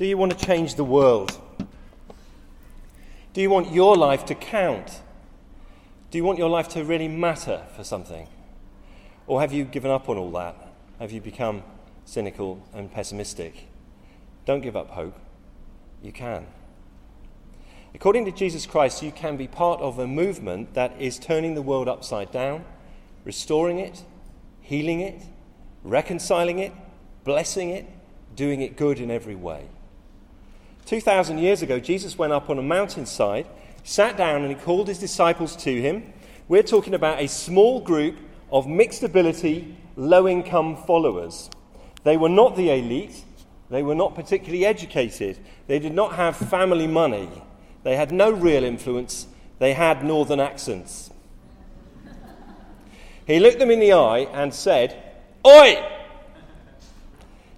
Do 0.00 0.06
you 0.06 0.16
want 0.16 0.32
to 0.32 0.46
change 0.46 0.76
the 0.76 0.84
world? 0.84 1.38
Do 3.34 3.42
you 3.42 3.50
want 3.50 3.70
your 3.70 3.96
life 3.96 4.24
to 4.24 4.34
count? 4.34 5.02
Do 6.10 6.16
you 6.16 6.24
want 6.24 6.38
your 6.38 6.48
life 6.48 6.68
to 6.68 6.84
really 6.84 7.06
matter 7.06 7.66
for 7.76 7.84
something? 7.84 8.26
Or 9.26 9.42
have 9.42 9.52
you 9.52 9.64
given 9.64 9.90
up 9.90 10.08
on 10.08 10.16
all 10.16 10.30
that? 10.30 10.56
Have 11.00 11.12
you 11.12 11.20
become 11.20 11.64
cynical 12.06 12.66
and 12.72 12.90
pessimistic? 12.90 13.68
Don't 14.46 14.62
give 14.62 14.74
up 14.74 14.88
hope. 14.88 15.18
You 16.02 16.12
can. 16.12 16.46
According 17.94 18.24
to 18.24 18.32
Jesus 18.32 18.64
Christ, 18.64 19.02
you 19.02 19.12
can 19.12 19.36
be 19.36 19.48
part 19.48 19.82
of 19.82 19.98
a 19.98 20.06
movement 20.06 20.72
that 20.72 20.98
is 20.98 21.18
turning 21.18 21.54
the 21.54 21.60
world 21.60 21.88
upside 21.88 22.32
down, 22.32 22.64
restoring 23.26 23.78
it, 23.78 24.02
healing 24.62 25.00
it, 25.00 25.20
reconciling 25.84 26.58
it, 26.58 26.72
blessing 27.22 27.68
it, 27.68 27.84
doing 28.34 28.62
it 28.62 28.78
good 28.78 28.98
in 28.98 29.10
every 29.10 29.34
way. 29.34 29.68
2,000 30.90 31.38
years 31.38 31.62
ago, 31.62 31.78
Jesus 31.78 32.18
went 32.18 32.32
up 32.32 32.50
on 32.50 32.58
a 32.58 32.62
mountainside, 32.62 33.46
sat 33.84 34.16
down, 34.16 34.42
and 34.42 34.48
he 34.48 34.56
called 34.60 34.88
his 34.88 34.98
disciples 34.98 35.54
to 35.54 35.80
him. 35.80 36.12
We're 36.48 36.64
talking 36.64 36.94
about 36.94 37.20
a 37.20 37.28
small 37.28 37.80
group 37.80 38.16
of 38.50 38.66
mixed 38.66 39.04
ability, 39.04 39.76
low 39.94 40.26
income 40.26 40.76
followers. 40.76 41.48
They 42.02 42.16
were 42.16 42.28
not 42.28 42.56
the 42.56 42.70
elite, 42.70 43.22
they 43.70 43.84
were 43.84 43.94
not 43.94 44.16
particularly 44.16 44.66
educated, 44.66 45.38
they 45.68 45.78
did 45.78 45.94
not 45.94 46.16
have 46.16 46.36
family 46.36 46.88
money, 46.88 47.28
they 47.84 47.94
had 47.94 48.10
no 48.10 48.32
real 48.32 48.64
influence, 48.64 49.28
they 49.60 49.74
had 49.74 50.02
northern 50.02 50.40
accents. 50.40 51.12
He 53.28 53.38
looked 53.38 53.60
them 53.60 53.70
in 53.70 53.78
the 53.78 53.92
eye 53.92 54.26
and 54.32 54.52
said, 54.52 55.00
Oi! 55.46 55.88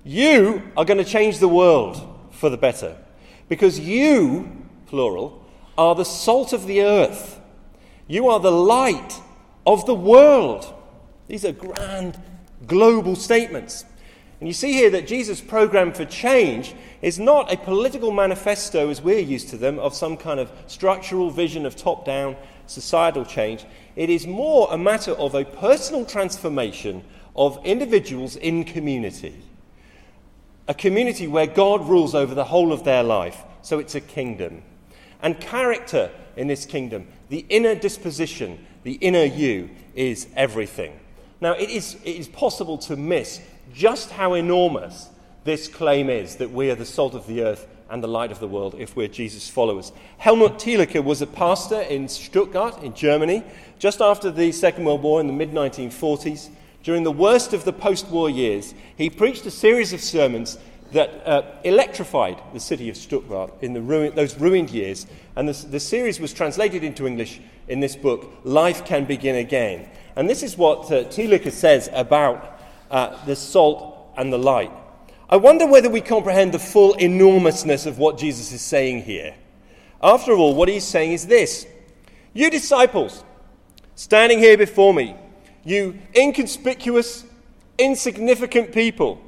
You 0.04 0.70
are 0.76 0.84
going 0.84 0.98
to 0.98 1.10
change 1.10 1.38
the 1.38 1.48
world 1.48 1.96
for 2.30 2.50
the 2.50 2.58
better. 2.58 2.98
Because 3.52 3.78
you, 3.78 4.50
plural, 4.86 5.46
are 5.76 5.94
the 5.94 6.06
salt 6.06 6.54
of 6.54 6.66
the 6.66 6.80
earth. 6.80 7.38
You 8.08 8.28
are 8.28 8.40
the 8.40 8.50
light 8.50 9.20
of 9.66 9.84
the 9.84 9.94
world. 9.94 10.72
These 11.28 11.44
are 11.44 11.52
grand 11.52 12.18
global 12.66 13.14
statements. 13.14 13.84
And 14.40 14.48
you 14.48 14.54
see 14.54 14.72
here 14.72 14.88
that 14.88 15.06
Jesus' 15.06 15.42
program 15.42 15.92
for 15.92 16.06
change 16.06 16.74
is 17.02 17.18
not 17.18 17.52
a 17.52 17.58
political 17.58 18.10
manifesto 18.10 18.88
as 18.88 19.02
we're 19.02 19.18
used 19.18 19.50
to 19.50 19.58
them 19.58 19.78
of 19.78 19.94
some 19.94 20.16
kind 20.16 20.40
of 20.40 20.50
structural 20.66 21.30
vision 21.30 21.66
of 21.66 21.76
top 21.76 22.06
down 22.06 22.36
societal 22.66 23.26
change. 23.26 23.66
It 23.96 24.08
is 24.08 24.26
more 24.26 24.66
a 24.70 24.78
matter 24.78 25.12
of 25.12 25.34
a 25.34 25.44
personal 25.44 26.06
transformation 26.06 27.04
of 27.36 27.62
individuals 27.66 28.34
in 28.34 28.64
community 28.64 29.42
a 30.68 30.74
community 30.74 31.26
where 31.26 31.46
God 31.46 31.88
rules 31.88 32.14
over 32.14 32.34
the 32.34 32.44
whole 32.44 32.72
of 32.72 32.84
their 32.84 33.02
life. 33.02 33.42
So 33.62 33.78
it's 33.78 33.94
a 33.94 34.00
kingdom. 34.00 34.62
And 35.20 35.40
character 35.40 36.10
in 36.36 36.48
this 36.48 36.66
kingdom, 36.66 37.06
the 37.28 37.44
inner 37.48 37.74
disposition, 37.74 38.64
the 38.82 38.94
inner 38.94 39.24
you, 39.24 39.70
is 39.94 40.26
everything. 40.34 40.98
Now, 41.40 41.52
it 41.52 41.70
is, 41.70 41.94
it 42.04 42.16
is 42.16 42.28
possible 42.28 42.78
to 42.78 42.96
miss 42.96 43.40
just 43.72 44.10
how 44.10 44.34
enormous 44.34 45.08
this 45.44 45.68
claim 45.68 46.08
is 46.08 46.36
that 46.36 46.50
we 46.50 46.70
are 46.70 46.74
the 46.74 46.86
salt 46.86 47.14
of 47.14 47.26
the 47.26 47.42
earth 47.42 47.66
and 47.90 48.02
the 48.02 48.08
light 48.08 48.32
of 48.32 48.38
the 48.38 48.48
world 48.48 48.74
if 48.78 48.96
we're 48.96 49.08
Jesus' 49.08 49.48
followers. 49.48 49.92
Helmut 50.18 50.58
Thielicke 50.58 51.02
was 51.02 51.20
a 51.20 51.26
pastor 51.26 51.80
in 51.82 52.08
Stuttgart, 52.08 52.82
in 52.82 52.94
Germany, 52.94 53.42
just 53.78 54.00
after 54.00 54.30
the 54.30 54.52
Second 54.52 54.84
World 54.84 55.02
War 55.02 55.20
in 55.20 55.26
the 55.26 55.32
mid 55.32 55.52
1940s 55.52 56.48
during 56.82 57.02
the 57.04 57.12
worst 57.12 57.52
of 57.52 57.64
the 57.64 57.72
post 57.72 58.08
war 58.08 58.28
years, 58.28 58.74
he 58.96 59.08
preached 59.08 59.46
a 59.46 59.50
series 59.50 59.92
of 59.92 60.00
sermons 60.00 60.58
that 60.92 61.26
uh, 61.26 61.42
electrified 61.64 62.40
the 62.52 62.60
city 62.60 62.88
of 62.88 62.96
Stuttgart 62.96 63.52
in 63.62 63.86
ruin, 63.86 64.14
those 64.14 64.38
ruined 64.38 64.70
years. 64.70 65.06
And 65.36 65.48
the, 65.48 65.66
the 65.66 65.80
series 65.80 66.20
was 66.20 66.32
translated 66.32 66.84
into 66.84 67.06
English 67.06 67.40
in 67.68 67.80
this 67.80 67.96
book, 67.96 68.30
Life 68.44 68.84
Can 68.84 69.04
Begin 69.06 69.36
Again. 69.36 69.88
And 70.16 70.28
this 70.28 70.42
is 70.42 70.58
what 70.58 70.90
uh, 70.92 71.10
says 71.50 71.88
about 71.92 72.60
uh, 72.90 73.24
the 73.24 73.36
salt 73.36 74.12
and 74.16 74.32
the 74.32 74.38
light. 74.38 74.70
I 75.30 75.36
wonder 75.36 75.66
whether 75.66 75.88
we 75.88 76.02
comprehend 76.02 76.52
the 76.52 76.58
full 76.58 76.92
enormousness 76.94 77.86
of 77.86 77.98
what 77.98 78.18
Jesus 78.18 78.52
is 78.52 78.60
saying 78.60 79.04
here. 79.04 79.34
After 80.02 80.32
all, 80.32 80.54
what 80.54 80.68
he's 80.68 80.84
saying 80.84 81.12
is 81.12 81.26
this 81.26 81.66
You 82.34 82.50
disciples, 82.50 83.24
standing 83.94 84.40
here 84.40 84.58
before 84.58 84.92
me, 84.92 85.16
you 85.64 85.98
inconspicuous, 86.14 87.24
insignificant 87.78 88.72
people, 88.72 89.20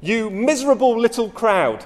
you 0.00 0.30
miserable 0.30 0.98
little 0.98 1.30
crowd. 1.30 1.84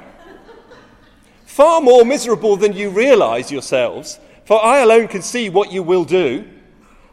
Far 1.45 1.81
more 1.81 2.05
miserable 2.05 2.57
than 2.57 2.73
you 2.73 2.91
realize 2.91 3.51
yourselves, 3.51 4.19
for 4.45 4.65
I 4.65 4.81
alone 4.81 5.09
can 5.09 5.23
see 5.23 5.49
what 5.49 5.73
you 5.73 5.83
will 5.83 6.05
do, 6.05 6.49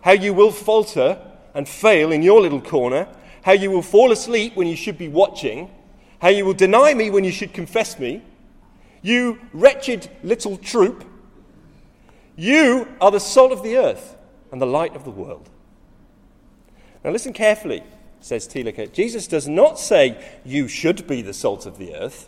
how 0.02 0.12
you 0.12 0.34
will 0.34 0.52
falter 0.52 1.20
and 1.54 1.68
fail 1.68 2.12
in 2.12 2.22
your 2.22 2.42
little 2.42 2.62
corner, 2.62 3.08
how 3.42 3.52
you 3.52 3.72
will 3.72 3.82
fall 3.82 4.12
asleep 4.12 4.56
when 4.56 4.68
you 4.68 4.76
should 4.76 4.98
be 4.98 5.08
watching, 5.08 5.70
how 6.20 6.30
you 6.30 6.46
will 6.46 6.54
deny 6.54 6.94
me 6.94 7.10
when 7.10 7.24
you 7.24 7.32
should 7.32 7.54
confess 7.54 8.00
me. 8.00 8.24
You 9.02 9.40
wretched 9.54 10.10
little 10.24 10.58
troop, 10.58 11.04
you 12.36 12.88
are 13.02 13.12
the 13.12 13.20
salt 13.20 13.52
of 13.52 13.64
the 13.64 13.78
earth 13.78 14.16
and 14.52 14.62
the 14.62 14.66
light 14.66 14.96
of 14.96 15.04
the 15.04 15.12
world. 15.12 15.50
Now, 17.08 17.14
listen 17.14 17.32
carefully, 17.32 17.84
says 18.20 18.50
Thielicke. 18.50 18.92
Jesus 18.92 19.28
does 19.28 19.48
not 19.48 19.80
say, 19.80 20.22
You 20.44 20.68
should 20.68 21.08
be 21.08 21.22
the 21.22 21.34
salt 21.34 21.66
of 21.66 21.78
the 21.78 21.96
earth, 21.96 22.28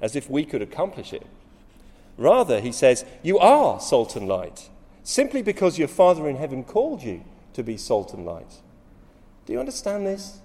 as 0.00 0.14
if 0.14 0.30
we 0.30 0.44
could 0.44 0.62
accomplish 0.62 1.12
it. 1.12 1.26
Rather, 2.16 2.60
he 2.60 2.70
says, 2.70 3.04
You 3.24 3.40
are 3.40 3.80
salt 3.80 4.14
and 4.14 4.28
light, 4.28 4.70
simply 5.02 5.42
because 5.42 5.76
your 5.76 5.88
Father 5.88 6.28
in 6.28 6.36
heaven 6.36 6.62
called 6.62 7.02
you 7.02 7.24
to 7.54 7.64
be 7.64 7.76
salt 7.76 8.14
and 8.14 8.24
light. 8.24 8.60
Do 9.44 9.52
you 9.52 9.58
understand 9.58 10.06
this? 10.06 10.38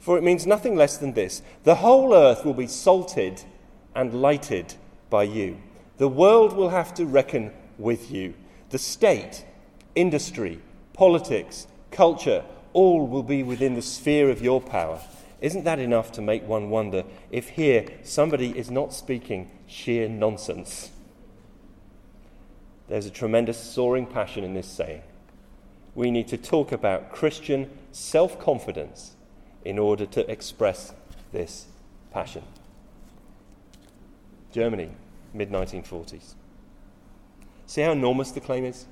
For 0.00 0.16
it 0.16 0.24
means 0.24 0.46
nothing 0.46 0.76
less 0.76 0.96
than 0.96 1.12
this 1.12 1.42
the 1.64 1.74
whole 1.74 2.14
earth 2.14 2.42
will 2.42 2.54
be 2.54 2.68
salted 2.68 3.42
and 3.94 4.22
lighted 4.22 4.72
by 5.10 5.24
you. 5.24 5.58
The 5.98 6.08
world 6.08 6.54
will 6.54 6.70
have 6.70 6.94
to 6.94 7.04
reckon 7.04 7.52
with 7.76 8.10
you. 8.10 8.32
The 8.70 8.78
state, 8.78 9.44
industry, 9.94 10.62
politics, 10.94 11.66
culture, 11.96 12.44
all 12.74 13.06
will 13.06 13.22
be 13.22 13.42
within 13.42 13.74
the 13.74 13.82
sphere 13.82 14.28
of 14.28 14.42
your 14.42 14.60
power. 14.60 15.00
Isn't 15.40 15.64
that 15.64 15.78
enough 15.78 16.12
to 16.12 16.22
make 16.22 16.46
one 16.46 16.68
wonder 16.68 17.04
if 17.30 17.50
here 17.50 17.86
somebody 18.04 18.56
is 18.56 18.70
not 18.70 18.92
speaking 18.92 19.50
sheer 19.66 20.08
nonsense? 20.08 20.90
There's 22.88 23.06
a 23.06 23.10
tremendous 23.10 23.58
soaring 23.58 24.06
passion 24.06 24.44
in 24.44 24.52
this 24.52 24.68
saying. 24.68 25.02
We 25.94 26.10
need 26.10 26.28
to 26.28 26.36
talk 26.36 26.70
about 26.70 27.10
Christian 27.10 27.70
self 27.92 28.38
confidence 28.38 29.12
in 29.64 29.78
order 29.78 30.04
to 30.06 30.30
express 30.30 30.92
this 31.32 31.66
passion. 32.12 32.42
Germany, 34.52 34.90
mid 35.32 35.50
1940s. 35.50 36.34
See 37.66 37.80
how 37.80 37.92
enormous 37.92 38.30
the 38.30 38.40
claim 38.40 38.64
is? 38.64 38.84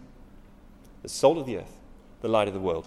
The 1.02 1.08
salt 1.10 1.36
of 1.36 1.46
the 1.46 1.58
earth 1.58 1.76
the 2.24 2.28
light 2.28 2.48
of 2.48 2.54
the 2.54 2.60
world. 2.60 2.86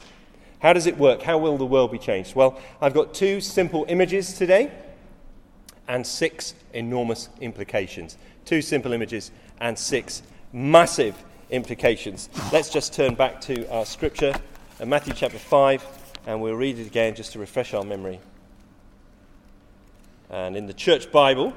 How 0.60 0.74
does 0.74 0.88
it 0.88 0.98
work? 0.98 1.22
How 1.22 1.38
will 1.38 1.58
the 1.58 1.66
world 1.66 1.92
be 1.92 2.00
changed? 2.00 2.36
Well, 2.36 2.60
I've 2.82 2.96
got 2.96 3.14
two 3.14 3.40
simple 3.40 3.86
images 3.88 4.34
today 4.34 4.72
and 5.88 6.06
six 6.06 6.56
enormous 6.74 7.30
implications. 7.40 8.18
Two 8.46 8.64
simple 8.64 8.94
images 8.94 9.30
and 9.62 9.78
six 9.78 10.24
massive 10.52 11.16
implications. 11.52 12.30
Let's 12.52 12.72
just 12.72 12.94
turn 12.94 13.14
back 13.14 13.40
to 13.42 13.70
our 13.72 13.86
scripture, 13.86 14.34
uh, 14.82 14.86
Matthew 14.86 15.14
chapter 15.14 15.38
5, 15.38 15.86
and 16.26 16.42
we'll 16.42 16.56
read 16.56 16.80
it 16.80 16.88
again 16.88 17.14
just 17.14 17.34
to 17.34 17.40
refresh 17.40 17.76
our 17.76 17.84
memory. 17.84 18.20
And 20.32 20.58
in 20.58 20.66
the 20.66 20.74
church 20.74 21.12
Bible, 21.12 21.54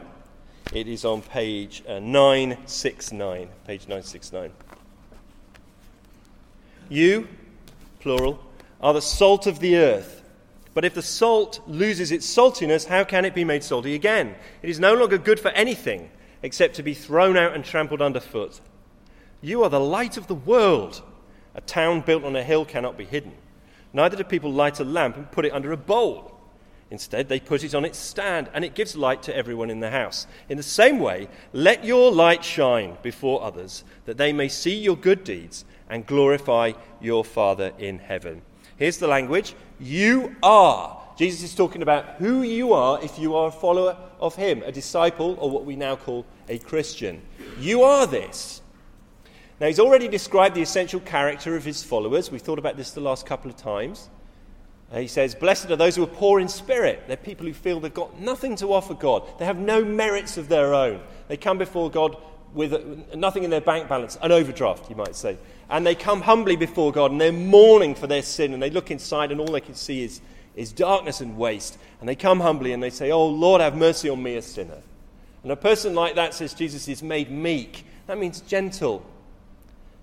it 0.74 0.86
is 0.86 1.06
on 1.06 1.22
page 1.22 1.82
uh, 1.88 1.98
969. 1.98 3.48
Page 3.66 3.80
969. 3.88 4.52
You 6.90 7.28
plural, 8.00 8.42
are 8.80 8.94
the 8.94 9.02
salt 9.02 9.46
of 9.46 9.60
the 9.60 9.76
earth. 9.76 10.22
But 10.72 10.84
if 10.84 10.94
the 10.94 11.02
salt 11.02 11.60
loses 11.66 12.12
its 12.12 12.26
saltiness, 12.26 12.86
how 12.86 13.04
can 13.04 13.24
it 13.24 13.34
be 13.34 13.44
made 13.44 13.64
salty 13.64 13.94
again? 13.94 14.34
It 14.62 14.70
is 14.70 14.80
no 14.80 14.94
longer 14.94 15.18
good 15.18 15.40
for 15.40 15.50
anything 15.50 16.10
except 16.42 16.76
to 16.76 16.82
be 16.82 16.94
thrown 16.94 17.36
out 17.36 17.54
and 17.54 17.64
trampled 17.64 18.00
underfoot. 18.00 18.60
You 19.40 19.62
are 19.62 19.70
the 19.70 19.80
light 19.80 20.16
of 20.16 20.26
the 20.26 20.34
world. 20.34 21.02
A 21.54 21.60
town 21.60 22.00
built 22.02 22.24
on 22.24 22.36
a 22.36 22.44
hill 22.44 22.64
cannot 22.64 22.96
be 22.96 23.04
hidden. 23.04 23.34
Neither 23.92 24.16
do 24.16 24.24
people 24.24 24.52
light 24.52 24.80
a 24.80 24.84
lamp 24.84 25.16
and 25.16 25.30
put 25.30 25.44
it 25.44 25.52
under 25.52 25.72
a 25.72 25.76
bowl. 25.76 26.36
Instead, 26.90 27.28
they 27.28 27.38
put 27.38 27.62
it 27.62 27.74
on 27.74 27.84
its 27.84 27.98
stand, 27.98 28.50
and 28.52 28.64
it 28.64 28.74
gives 28.74 28.96
light 28.96 29.22
to 29.22 29.36
everyone 29.36 29.70
in 29.70 29.80
the 29.80 29.90
house. 29.90 30.26
In 30.48 30.56
the 30.56 30.62
same 30.62 30.98
way, 30.98 31.28
let 31.52 31.84
your 31.84 32.10
light 32.10 32.44
shine 32.44 32.96
before 33.02 33.42
others, 33.42 33.84
that 34.06 34.16
they 34.16 34.32
may 34.32 34.48
see 34.48 34.74
your 34.74 34.96
good 34.96 35.22
deeds 35.22 35.64
and 35.90 36.06
glorify 36.06 36.72
your 37.00 37.24
Father 37.24 37.72
in 37.78 37.98
heaven. 37.98 38.40
Here's 38.76 38.96
the 38.96 39.08
language 39.08 39.54
You 39.78 40.34
are 40.42 41.00
Jesus 41.20 41.42
is 41.42 41.54
talking 41.54 41.82
about 41.82 42.14
who 42.14 42.40
you 42.40 42.72
are 42.72 42.98
if 43.04 43.18
you 43.18 43.36
are 43.36 43.48
a 43.48 43.52
follower 43.52 43.94
of 44.20 44.36
Him, 44.36 44.62
a 44.64 44.72
disciple, 44.72 45.36
or 45.38 45.50
what 45.50 45.66
we 45.66 45.76
now 45.76 45.94
call 45.94 46.24
a 46.48 46.58
Christian. 46.58 47.20
You 47.58 47.82
are 47.82 48.06
this. 48.06 48.62
Now, 49.60 49.66
He's 49.66 49.78
already 49.78 50.08
described 50.08 50.54
the 50.54 50.62
essential 50.62 50.98
character 51.00 51.56
of 51.56 51.64
His 51.66 51.82
followers. 51.82 52.30
We've 52.30 52.40
thought 52.40 52.58
about 52.58 52.78
this 52.78 52.92
the 52.92 53.02
last 53.02 53.26
couple 53.26 53.50
of 53.50 53.58
times. 53.58 54.08
Uh, 54.90 55.00
he 55.00 55.06
says, 55.06 55.34
Blessed 55.34 55.70
are 55.70 55.76
those 55.76 55.94
who 55.94 56.04
are 56.04 56.06
poor 56.06 56.40
in 56.40 56.48
spirit. 56.48 57.04
They're 57.06 57.18
people 57.18 57.46
who 57.46 57.52
feel 57.52 57.80
they've 57.80 57.92
got 57.92 58.18
nothing 58.18 58.56
to 58.56 58.72
offer 58.72 58.94
God. 58.94 59.28
They 59.38 59.44
have 59.44 59.58
no 59.58 59.84
merits 59.84 60.38
of 60.38 60.48
their 60.48 60.72
own. 60.72 61.02
They 61.28 61.36
come 61.36 61.58
before 61.58 61.90
God 61.90 62.16
with 62.54 62.72
uh, 62.72 62.80
nothing 63.14 63.44
in 63.44 63.50
their 63.50 63.60
bank 63.60 63.90
balance, 63.90 64.16
an 64.22 64.32
overdraft, 64.32 64.88
you 64.88 64.96
might 64.96 65.14
say. 65.14 65.36
And 65.70 65.86
they 65.86 65.94
come 65.94 66.20
humbly 66.20 66.56
before 66.56 66.90
God 66.90 67.12
and 67.12 67.20
they're 67.20 67.32
mourning 67.32 67.94
for 67.94 68.08
their 68.08 68.22
sin 68.22 68.52
and 68.52 68.62
they 68.62 68.70
look 68.70 68.90
inside 68.90 69.30
and 69.30 69.40
all 69.40 69.46
they 69.46 69.60
can 69.60 69.76
see 69.76 70.02
is, 70.02 70.20
is 70.56 70.72
darkness 70.72 71.20
and 71.20 71.38
waste. 71.38 71.78
And 72.00 72.08
they 72.08 72.16
come 72.16 72.40
humbly 72.40 72.72
and 72.72 72.82
they 72.82 72.90
say, 72.90 73.12
Oh, 73.12 73.26
Lord, 73.26 73.60
have 73.60 73.76
mercy 73.76 74.08
on 74.08 74.20
me, 74.22 74.34
a 74.34 74.42
sinner. 74.42 74.78
And 75.42 75.52
a 75.52 75.56
person 75.56 75.94
like 75.94 76.16
that 76.16 76.34
says 76.34 76.54
Jesus 76.54 76.88
is 76.88 77.02
made 77.02 77.30
meek. 77.30 77.86
That 78.08 78.18
means 78.18 78.40
gentle, 78.40 79.06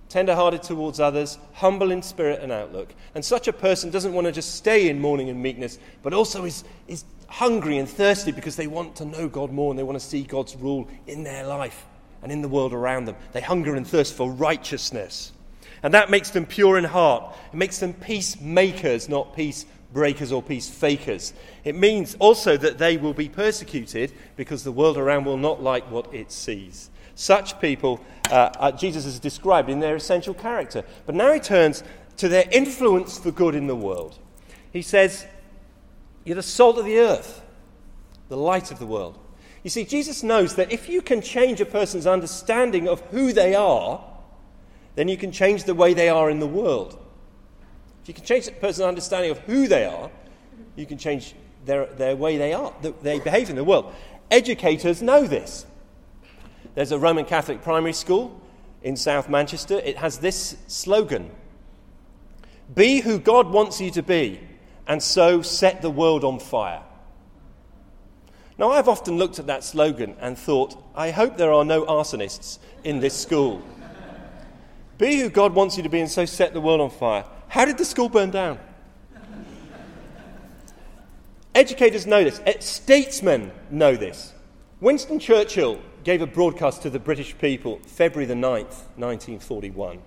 tender 0.08 0.34
hearted 0.34 0.62
towards 0.62 1.00
others, 1.00 1.38
humble 1.52 1.90
in 1.90 2.02
spirit 2.02 2.40
and 2.42 2.50
outlook. 2.50 2.94
And 3.14 3.22
such 3.22 3.46
a 3.46 3.52
person 3.52 3.90
doesn't 3.90 4.14
want 4.14 4.26
to 4.26 4.32
just 4.32 4.54
stay 4.54 4.88
in 4.88 4.98
mourning 5.00 5.28
and 5.28 5.42
meekness, 5.42 5.78
but 6.02 6.14
also 6.14 6.46
is, 6.46 6.64
is 6.88 7.04
hungry 7.28 7.76
and 7.76 7.88
thirsty 7.88 8.32
because 8.32 8.56
they 8.56 8.66
want 8.66 8.96
to 8.96 9.04
know 9.04 9.28
God 9.28 9.52
more 9.52 9.70
and 9.70 9.78
they 9.78 9.82
want 9.82 10.00
to 10.00 10.04
see 10.04 10.22
God's 10.22 10.56
rule 10.56 10.88
in 11.06 11.24
their 11.24 11.46
life 11.46 11.84
and 12.22 12.32
in 12.32 12.40
the 12.40 12.48
world 12.48 12.72
around 12.72 13.04
them. 13.04 13.16
They 13.32 13.42
hunger 13.42 13.74
and 13.74 13.86
thirst 13.86 14.14
for 14.14 14.30
righteousness. 14.32 15.32
And 15.82 15.94
that 15.94 16.10
makes 16.10 16.30
them 16.30 16.46
pure 16.46 16.78
in 16.78 16.84
heart. 16.84 17.36
It 17.52 17.56
makes 17.56 17.78
them 17.78 17.92
peacemakers, 17.92 19.08
not 19.08 19.34
peace 19.34 19.64
breakers 19.92 20.32
or 20.32 20.42
peace 20.42 20.68
fakers. 20.68 21.32
It 21.64 21.74
means 21.74 22.16
also 22.18 22.56
that 22.56 22.78
they 22.78 22.96
will 22.96 23.14
be 23.14 23.28
persecuted 23.28 24.12
because 24.36 24.64
the 24.64 24.72
world 24.72 24.98
around 24.98 25.24
will 25.24 25.36
not 25.36 25.62
like 25.62 25.90
what 25.90 26.12
it 26.12 26.30
sees. 26.30 26.90
Such 27.14 27.60
people, 27.60 28.00
uh, 28.30 28.50
uh, 28.58 28.72
Jesus 28.72 29.04
has 29.04 29.18
described 29.18 29.68
in 29.68 29.80
their 29.80 29.96
essential 29.96 30.34
character. 30.34 30.84
But 31.06 31.14
now 31.14 31.32
he 31.32 31.40
turns 31.40 31.82
to 32.18 32.28
their 32.28 32.44
influence 32.52 33.18
for 33.18 33.30
good 33.30 33.54
in 33.54 33.66
the 33.66 33.76
world. 33.76 34.18
He 34.72 34.82
says, 34.82 35.26
You're 36.24 36.36
the 36.36 36.42
salt 36.42 36.78
of 36.78 36.84
the 36.84 36.98
earth, 36.98 37.42
the 38.28 38.36
light 38.36 38.70
of 38.70 38.78
the 38.78 38.86
world. 38.86 39.18
You 39.64 39.70
see, 39.70 39.84
Jesus 39.84 40.22
knows 40.22 40.54
that 40.54 40.70
if 40.70 40.88
you 40.88 41.02
can 41.02 41.20
change 41.20 41.60
a 41.60 41.66
person's 41.66 42.06
understanding 42.06 42.88
of 42.88 43.00
who 43.10 43.32
they 43.32 43.54
are, 43.54 44.04
then 44.94 45.08
you 45.08 45.16
can 45.16 45.32
change 45.32 45.64
the 45.64 45.74
way 45.74 45.94
they 45.94 46.08
are 46.08 46.30
in 46.30 46.38
the 46.38 46.46
world. 46.46 46.98
If 48.02 48.08
you 48.08 48.14
can 48.14 48.24
change 48.24 48.48
a 48.48 48.52
person's 48.52 48.86
understanding 48.86 49.30
of 49.30 49.38
who 49.40 49.68
they 49.68 49.84
are, 49.84 50.10
you 50.76 50.86
can 50.86 50.98
change 50.98 51.34
their, 51.64 51.86
their 51.86 52.16
way 52.16 52.38
they 52.38 52.52
are, 52.52 52.72
that 52.82 53.02
they 53.02 53.20
behave 53.20 53.50
in 53.50 53.56
the 53.56 53.64
world. 53.64 53.92
Educators 54.30 55.02
know 55.02 55.26
this. 55.26 55.66
There's 56.74 56.92
a 56.92 56.98
Roman 56.98 57.24
Catholic 57.24 57.62
primary 57.62 57.92
school 57.92 58.40
in 58.82 58.96
South 58.96 59.28
Manchester. 59.28 59.80
It 59.80 59.96
has 59.98 60.18
this 60.18 60.56
slogan 60.66 61.30
Be 62.74 63.00
who 63.00 63.18
God 63.18 63.50
wants 63.50 63.80
you 63.80 63.90
to 63.92 64.02
be, 64.02 64.40
and 64.86 65.02
so 65.02 65.42
set 65.42 65.82
the 65.82 65.90
world 65.90 66.24
on 66.24 66.38
fire. 66.38 66.82
Now, 68.58 68.70
I've 68.70 68.88
often 68.88 69.18
looked 69.18 69.38
at 69.38 69.46
that 69.46 69.62
slogan 69.62 70.16
and 70.20 70.36
thought, 70.36 70.82
I 70.96 71.10
hope 71.10 71.36
there 71.36 71.52
are 71.52 71.64
no 71.64 71.84
arsonists 71.84 72.58
in 72.82 72.98
this 72.98 73.16
school. 73.16 73.62
Be 74.98 75.20
who 75.20 75.30
God 75.30 75.54
wants 75.54 75.76
you 75.76 75.82
to 75.84 75.88
be, 75.88 76.00
and 76.00 76.10
so 76.10 76.24
set 76.24 76.52
the 76.52 76.60
world 76.60 76.80
on 76.80 76.90
fire. 76.90 77.24
How 77.48 77.64
did 77.64 77.78
the 77.78 77.84
school 77.84 78.08
burn 78.08 78.30
down? 78.30 78.58
Educators 81.54 82.06
know 82.06 82.22
this, 82.22 82.40
statesmen 82.60 83.50
know 83.70 83.96
this. 83.96 84.32
Winston 84.80 85.18
Churchill 85.18 85.80
gave 86.04 86.22
a 86.22 86.26
broadcast 86.26 86.82
to 86.82 86.90
the 86.90 86.98
British 87.00 87.36
people 87.38 87.80
February 87.84 88.26
the 88.26 88.34
9th, 88.34 88.84
1941. 88.96 89.98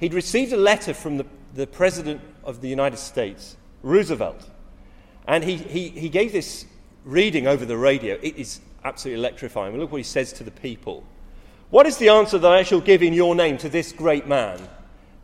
He'd 0.00 0.14
received 0.14 0.52
a 0.52 0.56
letter 0.56 0.94
from 0.94 1.18
the, 1.18 1.26
the 1.54 1.66
President 1.66 2.20
of 2.44 2.60
the 2.60 2.68
United 2.68 2.96
States, 2.98 3.56
Roosevelt, 3.82 4.48
and 5.26 5.44
he, 5.44 5.56
he, 5.56 5.88
he 5.88 6.08
gave 6.08 6.32
this 6.32 6.64
reading 7.04 7.46
over 7.46 7.66
the 7.66 7.76
radio. 7.76 8.18
It 8.22 8.36
is 8.36 8.60
absolutely 8.84 9.20
electrifying. 9.20 9.76
Look 9.78 9.92
what 9.92 9.98
he 9.98 10.04
says 10.04 10.32
to 10.34 10.44
the 10.44 10.50
people. 10.50 11.04
What 11.70 11.86
is 11.86 11.98
the 11.98 12.08
answer 12.08 12.38
that 12.38 12.50
I 12.50 12.62
shall 12.62 12.80
give 12.80 13.02
in 13.02 13.12
your 13.12 13.34
name 13.34 13.58
to 13.58 13.68
this 13.68 13.92
great 13.92 14.26
man, 14.26 14.58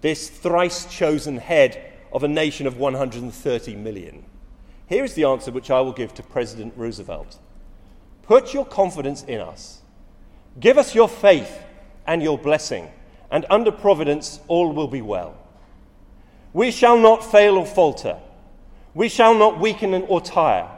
this 0.02 0.29
thrice 0.29 0.85
chosen 0.85 1.38
head 1.38 1.93
of 2.12 2.23
a 2.23 2.29
nation 2.29 2.67
of 2.67 2.76
130 2.76 3.76
million? 3.76 4.25
Here 4.87 5.05
is 5.05 5.14
the 5.14 5.25
answer 5.25 5.50
which 5.50 5.70
I 5.70 5.81
will 5.81 5.94
give 5.94 6.12
to 6.14 6.23
President 6.23 6.75
Roosevelt 6.76 7.38
Put 8.23 8.55
your 8.55 8.64
confidence 8.64 9.23
in 9.23 9.41
us. 9.41 9.82
Give 10.58 10.79
us 10.79 10.94
your 10.94 11.08
faith 11.08 11.62
and 12.06 12.23
your 12.23 12.38
blessing, 12.38 12.90
and 13.31 13.44
under 13.50 13.70
providence 13.73 14.40
all 14.49 14.73
will 14.73 14.88
be 14.88 15.02
well. 15.02 15.37
We 16.52 16.70
shall 16.70 16.99
not 16.99 17.25
fail 17.25 17.56
or 17.56 17.67
falter. 17.67 18.19
We 18.94 19.08
shall 19.08 19.35
not 19.35 19.61
weaken 19.61 19.94
or 19.94 20.20
tire. 20.20 20.74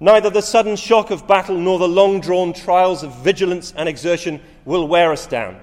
Neither 0.00 0.30
the 0.30 0.40
sudden 0.40 0.76
shock 0.76 1.10
of 1.10 1.28
battle 1.28 1.58
nor 1.58 1.78
the 1.78 1.86
long 1.86 2.20
drawn 2.20 2.54
trials 2.54 3.02
of 3.02 3.14
vigilance 3.16 3.74
and 3.76 3.88
exertion 3.88 4.40
will 4.64 4.88
wear 4.88 5.12
us 5.12 5.26
down. 5.26 5.60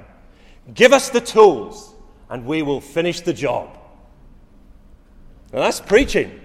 Give 0.74 0.94
us 0.94 1.10
the 1.10 1.22
tools, 1.22 1.96
and 2.30 2.46
we 2.46 2.62
will 2.62 2.80
finish 2.80 3.22
the 3.22 3.34
job. 3.34 3.76
Now 5.52 5.62
that's 5.62 5.80
preaching. 5.80 6.40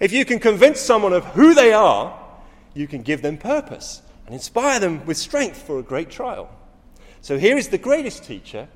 If 0.00 0.12
you 0.12 0.24
can 0.24 0.38
convince 0.38 0.80
someone 0.80 1.14
of 1.14 1.24
who 1.24 1.54
they 1.54 1.72
are, 1.72 2.20
you 2.74 2.86
can 2.86 3.02
give 3.02 3.22
them 3.22 3.38
purpose 3.38 4.02
and 4.26 4.34
inspire 4.34 4.80
them 4.80 5.06
with 5.06 5.16
strength 5.16 5.62
for 5.62 5.78
a 5.78 5.82
great 5.82 6.10
trial. 6.10 6.50
So 7.22 7.38
here 7.38 7.56
is 7.56 7.68
the 7.68 7.78
greatest 7.78 8.24
teacher, 8.24 8.68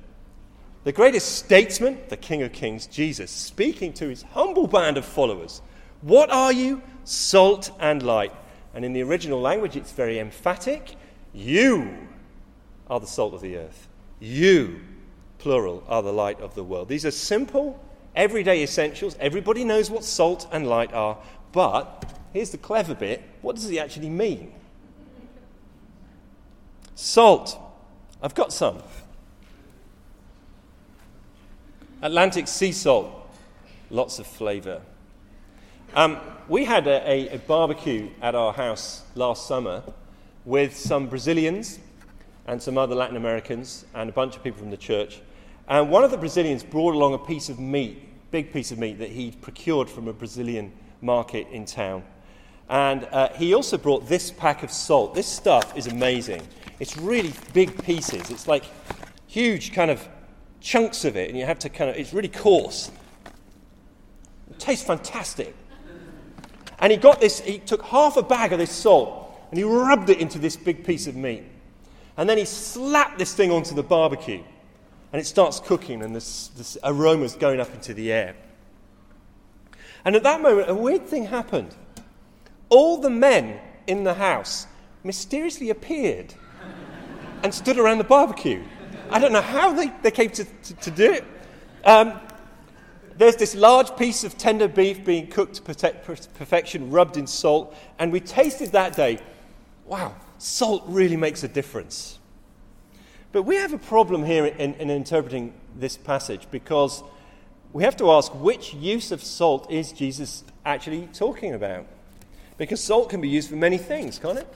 the 0.85 0.91
greatest 0.91 1.35
statesman, 1.35 1.99
the 2.07 2.17
King 2.17 2.41
of 2.41 2.53
Kings, 2.53 2.87
Jesus, 2.87 3.29
speaking 3.29 3.93
to 3.93 4.07
his 4.07 4.23
humble 4.23 4.65
band 4.65 4.97
of 4.97 5.05
followers. 5.05 5.61
What 6.01 6.31
are 6.31 6.53
you? 6.53 6.81
Salt 7.09 7.71
and 7.79 8.03
light. 8.03 8.31
And 8.75 8.85
in 8.85 8.93
the 8.93 9.01
original 9.01 9.41
language, 9.41 9.75
it's 9.75 9.91
very 9.91 10.19
emphatic. 10.19 10.95
You 11.33 12.07
are 12.87 12.99
the 12.99 13.07
salt 13.07 13.33
of 13.33 13.41
the 13.41 13.57
earth. 13.57 13.87
You, 14.19 14.81
plural, 15.39 15.83
are 15.87 16.03
the 16.03 16.13
light 16.13 16.39
of 16.39 16.53
the 16.53 16.63
world. 16.63 16.87
These 16.87 17.07
are 17.07 17.11
simple, 17.11 17.83
everyday 18.15 18.61
essentials. 18.61 19.17
Everybody 19.19 19.63
knows 19.63 19.89
what 19.89 20.03
salt 20.03 20.47
and 20.51 20.67
light 20.67 20.93
are. 20.93 21.17
But 21.51 22.05
here's 22.31 22.51
the 22.51 22.59
clever 22.59 22.93
bit 22.93 23.23
what 23.41 23.55
does 23.55 23.67
he 23.67 23.79
actually 23.79 24.09
mean? 24.09 24.53
Salt. 26.93 27.57
I've 28.21 28.35
got 28.35 28.53
some. 28.53 28.83
Atlantic 32.03 32.47
sea 32.47 32.71
salt. 32.71 33.11
Lots 33.89 34.19
of 34.19 34.27
flavour. 34.27 34.83
Um, 35.95 36.19
we 36.47 36.65
had 36.65 36.85
a, 36.85 37.09
a, 37.09 37.35
a, 37.35 37.39
barbecue 37.39 38.11
at 38.21 38.35
our 38.35 38.53
house 38.53 39.01
last 39.15 39.47
summer 39.47 39.81
with 40.45 40.77
some 40.77 41.07
Brazilians 41.07 41.79
and 42.45 42.61
some 42.61 42.77
other 42.77 42.93
Latin 42.93 43.17
Americans 43.17 43.85
and 43.95 44.07
a 44.07 44.13
bunch 44.13 44.35
of 44.35 44.43
people 44.43 44.59
from 44.59 44.69
the 44.69 44.77
church. 44.77 45.19
And 45.67 45.89
one 45.89 46.03
of 46.03 46.11
the 46.11 46.17
Brazilians 46.17 46.63
brought 46.63 46.93
along 46.93 47.15
a 47.15 47.17
piece 47.17 47.49
of 47.49 47.59
meat, 47.59 48.03
big 48.29 48.53
piece 48.53 48.71
of 48.71 48.77
meat 48.77 48.99
that 48.99 49.09
he'd 49.09 49.41
procured 49.41 49.89
from 49.89 50.07
a 50.07 50.13
Brazilian 50.13 50.71
market 51.01 51.47
in 51.51 51.65
town. 51.65 52.03
And 52.69 53.05
uh, 53.05 53.29
he 53.29 53.55
also 53.55 53.75
brought 53.75 54.07
this 54.07 54.29
pack 54.29 54.61
of 54.61 54.71
salt. 54.71 55.15
This 55.15 55.27
stuff 55.27 55.75
is 55.75 55.87
amazing. 55.87 56.43
It's 56.79 56.97
really 56.97 57.33
big 57.53 57.83
pieces. 57.83 58.29
It's 58.29 58.47
like 58.47 58.63
huge 59.25 59.73
kind 59.73 59.89
of 59.89 60.07
chunks 60.61 61.03
of 61.03 61.17
it, 61.17 61.29
and 61.29 61.37
you 61.37 61.47
have 61.47 61.59
to 61.59 61.69
kind 61.69 61.89
of, 61.89 61.95
it's 61.95 62.13
really 62.13 62.27
coarse. 62.27 62.91
It 64.51 64.59
tastes 64.59 64.85
fantastic. 64.85 65.55
And 66.81 66.91
he 66.91 66.97
got 66.97 67.19
this, 67.19 67.39
he 67.39 67.59
took 67.59 67.83
half 67.83 68.17
a 68.17 68.23
bag 68.23 68.53
of 68.53 68.59
this 68.59 68.71
salt 68.71 69.31
and 69.49 69.57
he 69.57 69.63
rubbed 69.63 70.09
it 70.09 70.19
into 70.19 70.39
this 70.39 70.55
big 70.55 70.85
piece 70.85 71.07
of 71.07 71.15
meat. 71.15 71.43
And 72.17 72.29
then 72.29 72.37
he 72.37 72.45
slapped 72.45 73.17
this 73.17 73.33
thing 73.33 73.51
onto 73.51 73.73
the 73.73 73.83
barbecue. 73.83 74.43
And 75.11 75.19
it 75.19 75.25
starts 75.25 75.59
cooking, 75.59 76.03
and 76.03 76.15
this, 76.15 76.49
this 76.49 76.77
aroma's 76.83 77.35
going 77.35 77.59
up 77.59 77.73
into 77.73 77.95
the 77.95 78.11
air. 78.11 78.35
And 80.05 80.15
at 80.15 80.21
that 80.23 80.39
moment, 80.41 80.69
a 80.69 80.75
weird 80.75 81.07
thing 81.07 81.25
happened 81.25 81.75
all 82.69 82.97
the 82.97 83.09
men 83.09 83.59
in 83.87 84.03
the 84.03 84.13
house 84.13 84.67
mysteriously 85.03 85.71
appeared 85.71 86.33
and 87.43 87.53
stood 87.53 87.79
around 87.79 87.97
the 87.97 88.03
barbecue. 88.03 88.63
I 89.09 89.19
don't 89.19 89.33
know 89.33 89.41
how 89.41 89.73
they, 89.73 89.91
they 90.03 90.11
came 90.11 90.29
to, 90.31 90.43
to, 90.43 90.73
to 90.75 90.91
do 90.91 91.11
it. 91.13 91.23
Um, 91.83 92.19
there's 93.19 93.35
this 93.35 93.53
large 93.53 93.95
piece 93.97 94.23
of 94.23 94.37
tender 94.37 94.69
beef 94.69 95.03
being 95.03 95.27
cooked 95.27 95.55
to 95.55 95.61
perfection, 95.61 96.89
rubbed 96.89 97.17
in 97.17 97.27
salt, 97.27 97.75
and 97.99 98.13
we 98.13 98.21
tasted 98.21 98.71
that 98.71 98.95
day. 98.95 99.19
Wow, 99.85 100.15
salt 100.37 100.83
really 100.87 101.17
makes 101.17 101.43
a 101.43 101.49
difference. 101.49 102.17
But 103.33 103.43
we 103.43 103.57
have 103.57 103.73
a 103.73 103.77
problem 103.77 104.23
here 104.23 104.45
in, 104.45 104.73
in 104.75 104.89
interpreting 104.89 105.53
this 105.75 105.97
passage 105.97 106.47
because 106.49 107.03
we 107.73 107.83
have 107.83 107.97
to 107.97 108.09
ask 108.09 108.33
which 108.33 108.73
use 108.73 109.11
of 109.11 109.21
salt 109.21 109.69
is 109.69 109.91
Jesus 109.91 110.45
actually 110.65 111.09
talking 111.13 111.53
about? 111.53 111.85
Because 112.57 112.81
salt 112.81 113.09
can 113.09 113.19
be 113.19 113.27
used 113.27 113.49
for 113.49 113.57
many 113.57 113.77
things, 113.77 114.17
can't 114.17 114.39
it? 114.39 114.47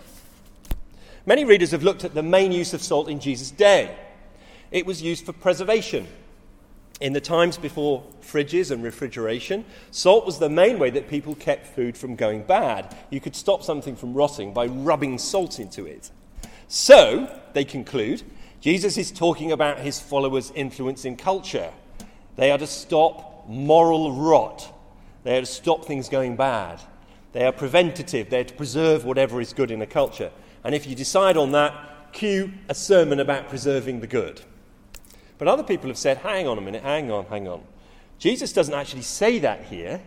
Many 1.26 1.44
readers 1.44 1.72
have 1.72 1.84
looked 1.84 2.06
at 2.06 2.14
the 2.14 2.24
main 2.24 2.54
use 2.54 2.74
of 2.74 2.82
salt 2.82 3.10
in 3.10 3.20
Jesus' 3.20 3.52
day. 3.52 3.94
It 4.72 4.86
was 4.86 5.02
used 5.02 5.26
for 5.26 5.34
preservation. 5.34 6.08
In 7.04 7.12
the 7.12 7.20
times 7.20 7.58
before 7.58 8.02
fridges 8.22 8.72
and 8.72 8.82
refrigeration, 8.82 9.66
salt 9.92 10.26
was 10.26 10.40
the 10.40 10.48
main 10.48 10.80
way 10.80 10.90
that 10.92 11.10
people 11.10 11.36
kept 11.36 11.68
food 11.68 11.98
from 11.98 12.16
going 12.16 12.44
bad. 12.44 12.96
You 13.10 13.20
could 13.20 13.36
stop 13.36 13.62
something 13.62 13.98
from 13.98 14.14
rotting 14.14 14.54
by 14.54 14.68
rubbing 14.68 15.18
salt 15.18 15.60
into 15.60 15.86
it. 15.86 16.12
So, 16.70 17.30
they 17.52 17.66
conclude, 17.66 18.24
Jesus 18.62 18.96
is 18.98 19.12
talking 19.12 19.52
about 19.52 19.80
his 19.80 20.00
followers' 20.00 20.54
influence 20.56 21.04
in 21.04 21.18
culture. 21.18 21.74
They 22.38 22.52
are 22.52 22.58
to 22.58 22.66
stop 22.66 23.50
moral 23.50 24.14
rot, 24.14 24.74
they 25.26 25.38
are 25.38 25.42
to 25.42 25.46
stop 25.46 25.84
things 25.84 26.08
going 26.08 26.38
bad. 26.38 26.80
They 27.34 27.46
are 27.46 27.52
preventative, 27.52 28.30
they're 28.30 28.46
to 28.46 28.54
preserve 28.54 29.04
whatever 29.04 29.42
is 29.42 29.52
good 29.52 29.72
in 29.72 29.82
a 29.82 29.88
culture. 29.88 30.32
And 30.64 30.74
if 30.74 30.88
you 30.88 30.96
decide 30.96 31.36
on 31.36 31.52
that, 31.52 32.14
cue 32.14 32.54
a 32.70 32.74
sermon 32.74 33.20
about 33.20 33.50
preserving 33.50 34.00
the 34.00 34.08
good. 34.08 34.40
But 35.38 35.48
other 35.48 35.64
people 35.64 35.90
have 35.90 35.98
said, 35.98 36.18
hang 36.18 36.48
on 36.48 36.58
a 36.58 36.62
minute, 36.62 36.84
hang 36.84 37.12
on, 37.12 37.26
hang 37.26 37.48
on. 37.48 37.64
Jesus 38.18 38.54
doesn't 38.54 38.74
actually 38.74 39.02
say 39.02 39.40
that 39.40 39.64
here. 39.66 40.02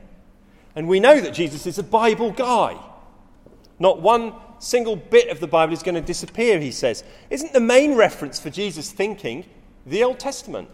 And 0.74 0.88
we 0.88 1.00
know 1.00 1.20
that 1.20 1.34
Jesus 1.34 1.66
is 1.66 1.78
a 1.78 1.82
Bible 1.82 2.30
guy. 2.30 2.76
Not 3.78 4.00
one 4.00 4.34
single 4.58 4.96
bit 4.96 5.28
of 5.28 5.40
the 5.40 5.46
Bible 5.46 5.72
is 5.72 5.82
going 5.82 5.94
to 5.94 6.00
disappear, 6.00 6.58
he 6.58 6.70
says. 6.70 7.04
Isn't 7.30 7.52
the 7.52 7.60
main 7.60 7.94
reference 7.94 8.38
for 8.38 8.50
Jesus' 8.50 8.90
thinking 8.90 9.44
the 9.84 10.04
Old 10.04 10.18
Testament? 10.18 10.68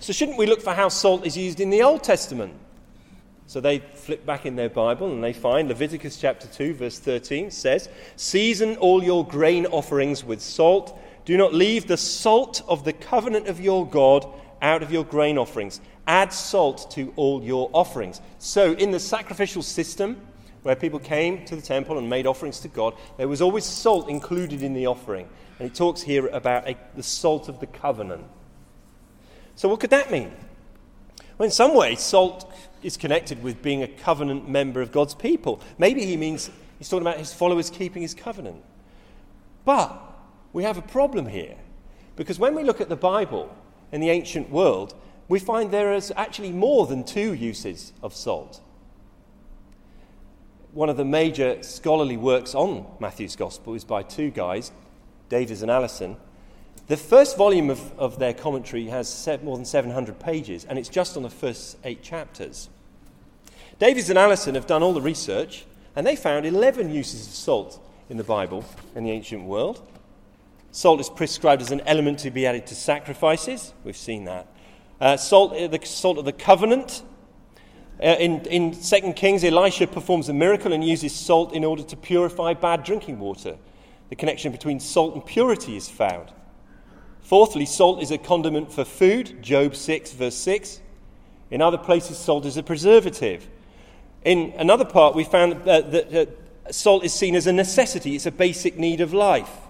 So, 0.00 0.12
shouldn't 0.12 0.38
we 0.38 0.46
look 0.46 0.60
for 0.60 0.74
how 0.74 0.88
salt 0.88 1.26
is 1.26 1.36
used 1.36 1.60
in 1.60 1.70
the 1.70 1.82
Old 1.82 2.02
Testament? 2.02 2.54
So 3.48 3.60
they 3.60 3.78
flip 3.78 4.26
back 4.26 4.44
in 4.44 4.56
their 4.56 4.68
Bible 4.68 5.12
and 5.12 5.22
they 5.22 5.32
find 5.32 5.68
Leviticus 5.68 6.16
chapter 6.16 6.48
2, 6.48 6.74
verse 6.74 6.98
13 6.98 7.50
says, 7.52 7.88
Season 8.16 8.76
all 8.78 9.02
your 9.02 9.24
grain 9.24 9.66
offerings 9.66 10.24
with 10.24 10.40
salt. 10.40 10.98
Do 11.26 11.36
not 11.36 11.52
leave 11.52 11.88
the 11.88 11.96
salt 11.96 12.62
of 12.68 12.84
the 12.84 12.92
covenant 12.92 13.48
of 13.48 13.60
your 13.60 13.86
God 13.86 14.26
out 14.62 14.82
of 14.82 14.92
your 14.92 15.04
grain 15.04 15.36
offerings. 15.36 15.80
Add 16.06 16.32
salt 16.32 16.88
to 16.92 17.12
all 17.16 17.42
your 17.42 17.68
offerings. 17.72 18.20
So, 18.38 18.72
in 18.74 18.92
the 18.92 19.00
sacrificial 19.00 19.62
system, 19.62 20.20
where 20.62 20.76
people 20.76 21.00
came 21.00 21.44
to 21.46 21.56
the 21.56 21.62
temple 21.62 21.98
and 21.98 22.08
made 22.08 22.28
offerings 22.28 22.60
to 22.60 22.68
God, 22.68 22.94
there 23.16 23.26
was 23.26 23.42
always 23.42 23.64
salt 23.64 24.08
included 24.08 24.62
in 24.62 24.72
the 24.72 24.86
offering. 24.86 25.28
And 25.58 25.68
it 25.68 25.74
talks 25.74 26.00
here 26.00 26.28
about 26.28 26.68
a, 26.68 26.76
the 26.94 27.02
salt 27.02 27.48
of 27.48 27.58
the 27.58 27.66
covenant. 27.66 28.24
So, 29.56 29.68
what 29.68 29.80
could 29.80 29.90
that 29.90 30.12
mean? 30.12 30.30
Well, 31.38 31.46
in 31.46 31.50
some 31.50 31.74
way, 31.74 31.96
salt 31.96 32.52
is 32.84 32.96
connected 32.96 33.42
with 33.42 33.62
being 33.62 33.82
a 33.82 33.88
covenant 33.88 34.48
member 34.48 34.80
of 34.80 34.92
God's 34.92 35.16
people. 35.16 35.60
Maybe 35.76 36.06
he 36.06 36.16
means 36.16 36.50
he's 36.78 36.88
talking 36.88 37.06
about 37.06 37.18
his 37.18 37.32
followers 37.32 37.68
keeping 37.68 38.02
his 38.02 38.14
covenant. 38.14 38.62
But 39.64 40.15
we 40.56 40.64
have 40.64 40.78
a 40.78 40.82
problem 40.82 41.26
here 41.26 41.54
because 42.16 42.38
when 42.38 42.54
we 42.54 42.62
look 42.64 42.80
at 42.80 42.88
the 42.88 42.96
Bible 42.96 43.54
in 43.92 44.00
the 44.00 44.08
ancient 44.08 44.48
world, 44.48 44.94
we 45.28 45.38
find 45.38 45.70
there 45.70 45.92
is 45.92 46.10
actually 46.16 46.50
more 46.50 46.86
than 46.86 47.04
two 47.04 47.34
uses 47.34 47.92
of 48.02 48.14
salt. 48.14 48.62
One 50.72 50.88
of 50.88 50.96
the 50.96 51.04
major 51.04 51.62
scholarly 51.62 52.16
works 52.16 52.54
on 52.54 52.86
Matthew's 53.00 53.36
Gospel 53.36 53.74
is 53.74 53.84
by 53.84 54.02
two 54.02 54.30
guys, 54.30 54.72
Davies 55.28 55.60
and 55.60 55.70
Allison, 55.70 56.16
the 56.86 56.96
first 56.96 57.36
volume 57.36 57.68
of, 57.68 57.92
of 57.98 58.18
their 58.18 58.32
commentary 58.32 58.86
has 58.86 59.28
more 59.42 59.56
than 59.56 59.66
700 59.66 60.18
pages, 60.18 60.64
and 60.64 60.78
it's 60.78 60.88
just 60.88 61.18
on 61.18 61.22
the 61.22 61.28
first 61.28 61.76
eight 61.84 62.02
chapters. 62.02 62.70
Davies 63.78 64.08
and 64.08 64.18
Allison 64.18 64.54
have 64.54 64.66
done 64.66 64.82
all 64.82 64.94
the 64.94 65.02
research, 65.02 65.66
and 65.94 66.06
they 66.06 66.16
found 66.16 66.46
11 66.46 66.90
uses 66.90 67.26
of 67.26 67.34
salt 67.34 67.78
in 68.08 68.16
the 68.16 68.24
Bible 68.24 68.64
in 68.94 69.04
the 69.04 69.10
ancient 69.10 69.44
world. 69.44 69.86
Salt 70.76 71.00
is 71.00 71.08
prescribed 71.08 71.62
as 71.62 71.70
an 71.70 71.80
element 71.86 72.18
to 72.18 72.30
be 72.30 72.46
added 72.46 72.66
to 72.66 72.74
sacrifices. 72.74 73.72
We've 73.82 73.96
seen 73.96 74.24
that. 74.24 74.46
Uh, 75.00 75.16
salt, 75.16 75.54
uh, 75.54 75.68
the 75.68 75.80
salt 75.86 76.18
of 76.18 76.26
the 76.26 76.34
covenant. 76.34 77.02
Uh, 77.98 78.08
in, 78.18 78.42
in 78.42 78.72
2 78.78 79.14
Kings, 79.14 79.42
Elisha 79.42 79.86
performs 79.86 80.28
a 80.28 80.34
miracle 80.34 80.74
and 80.74 80.84
uses 80.84 81.14
salt 81.14 81.54
in 81.54 81.64
order 81.64 81.82
to 81.82 81.96
purify 81.96 82.52
bad 82.52 82.84
drinking 82.84 83.18
water. 83.18 83.56
The 84.10 84.16
connection 84.16 84.52
between 84.52 84.78
salt 84.78 85.14
and 85.14 85.24
purity 85.24 85.78
is 85.78 85.88
found. 85.88 86.30
Fourthly, 87.22 87.64
salt 87.64 88.02
is 88.02 88.10
a 88.10 88.18
condiment 88.18 88.70
for 88.70 88.84
food, 88.84 89.42
Job 89.42 89.76
6, 89.76 90.12
verse 90.12 90.36
6. 90.36 90.82
In 91.50 91.62
other 91.62 91.78
places, 91.78 92.18
salt 92.18 92.44
is 92.44 92.58
a 92.58 92.62
preservative. 92.62 93.48
In 94.26 94.52
another 94.58 94.84
part, 94.84 95.14
we 95.14 95.24
found 95.24 95.64
that, 95.64 95.90
that, 95.90 96.10
that 96.10 96.28
salt 96.70 97.02
is 97.02 97.14
seen 97.14 97.34
as 97.34 97.46
a 97.46 97.52
necessity, 97.54 98.14
it's 98.14 98.26
a 98.26 98.30
basic 98.30 98.76
need 98.76 99.00
of 99.00 99.14
life. 99.14 99.62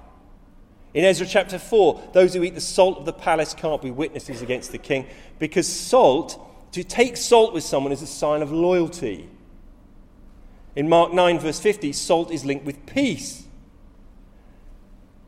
In 0.97 1.05
Ezra 1.05 1.27
chapter 1.27 1.59
4, 1.59 2.09
those 2.15 2.33
who 2.33 2.43
eat 2.43 2.55
the 2.55 2.61
salt 2.63 2.97
of 2.97 3.05
the 3.05 3.13
palace 3.13 3.53
can't 3.53 3.83
be 3.83 3.91
witnesses 3.91 4.41
against 4.41 4.73
the 4.73 4.79
king 4.79 5.07
because 5.39 5.69
salt, 5.69 6.41
to 6.73 6.83
take 6.83 7.19
salt 7.19 7.53
with 7.53 7.65
someone 7.65 7.93
is 7.93 8.01
a 8.01 8.07
sign 8.07 8.41
of 8.41 8.51
loyalty. 8.51 9.29
In 10.75 10.89
Mark 10.89 11.13
9, 11.13 11.39
verse 11.39 11.61
50, 11.61 11.93
salt 11.93 12.31
is 12.31 12.47
linked 12.47 12.65
with 12.65 12.87
peace. 12.87 13.45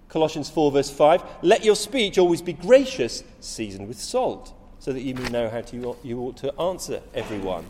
Colossians 0.09 0.49
4, 0.49 0.73
verse 0.73 0.89
5 0.89 1.23
Let 1.43 1.63
your 1.63 1.77
speech 1.77 2.17
always 2.17 2.41
be 2.41 2.55
gracious, 2.55 3.23
seasoned 3.41 3.89
with 3.89 4.01
salt, 4.01 4.55
so 4.79 4.95
that 4.95 5.03
you 5.03 5.15
may 5.15 5.29
know 5.29 5.51
how 5.51 5.61
to, 5.61 5.97
you 6.03 6.21
ought 6.21 6.39
to 6.39 6.59
answer 6.59 7.03
everyone. 7.13 7.67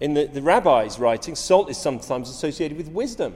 In 0.00 0.14
the, 0.14 0.26
the 0.26 0.40
rabbi's 0.40 1.00
writing, 1.00 1.34
salt 1.34 1.68
is 1.68 1.78
sometimes 1.78 2.30
associated 2.30 2.76
with 2.76 2.86
wisdom. 2.86 3.34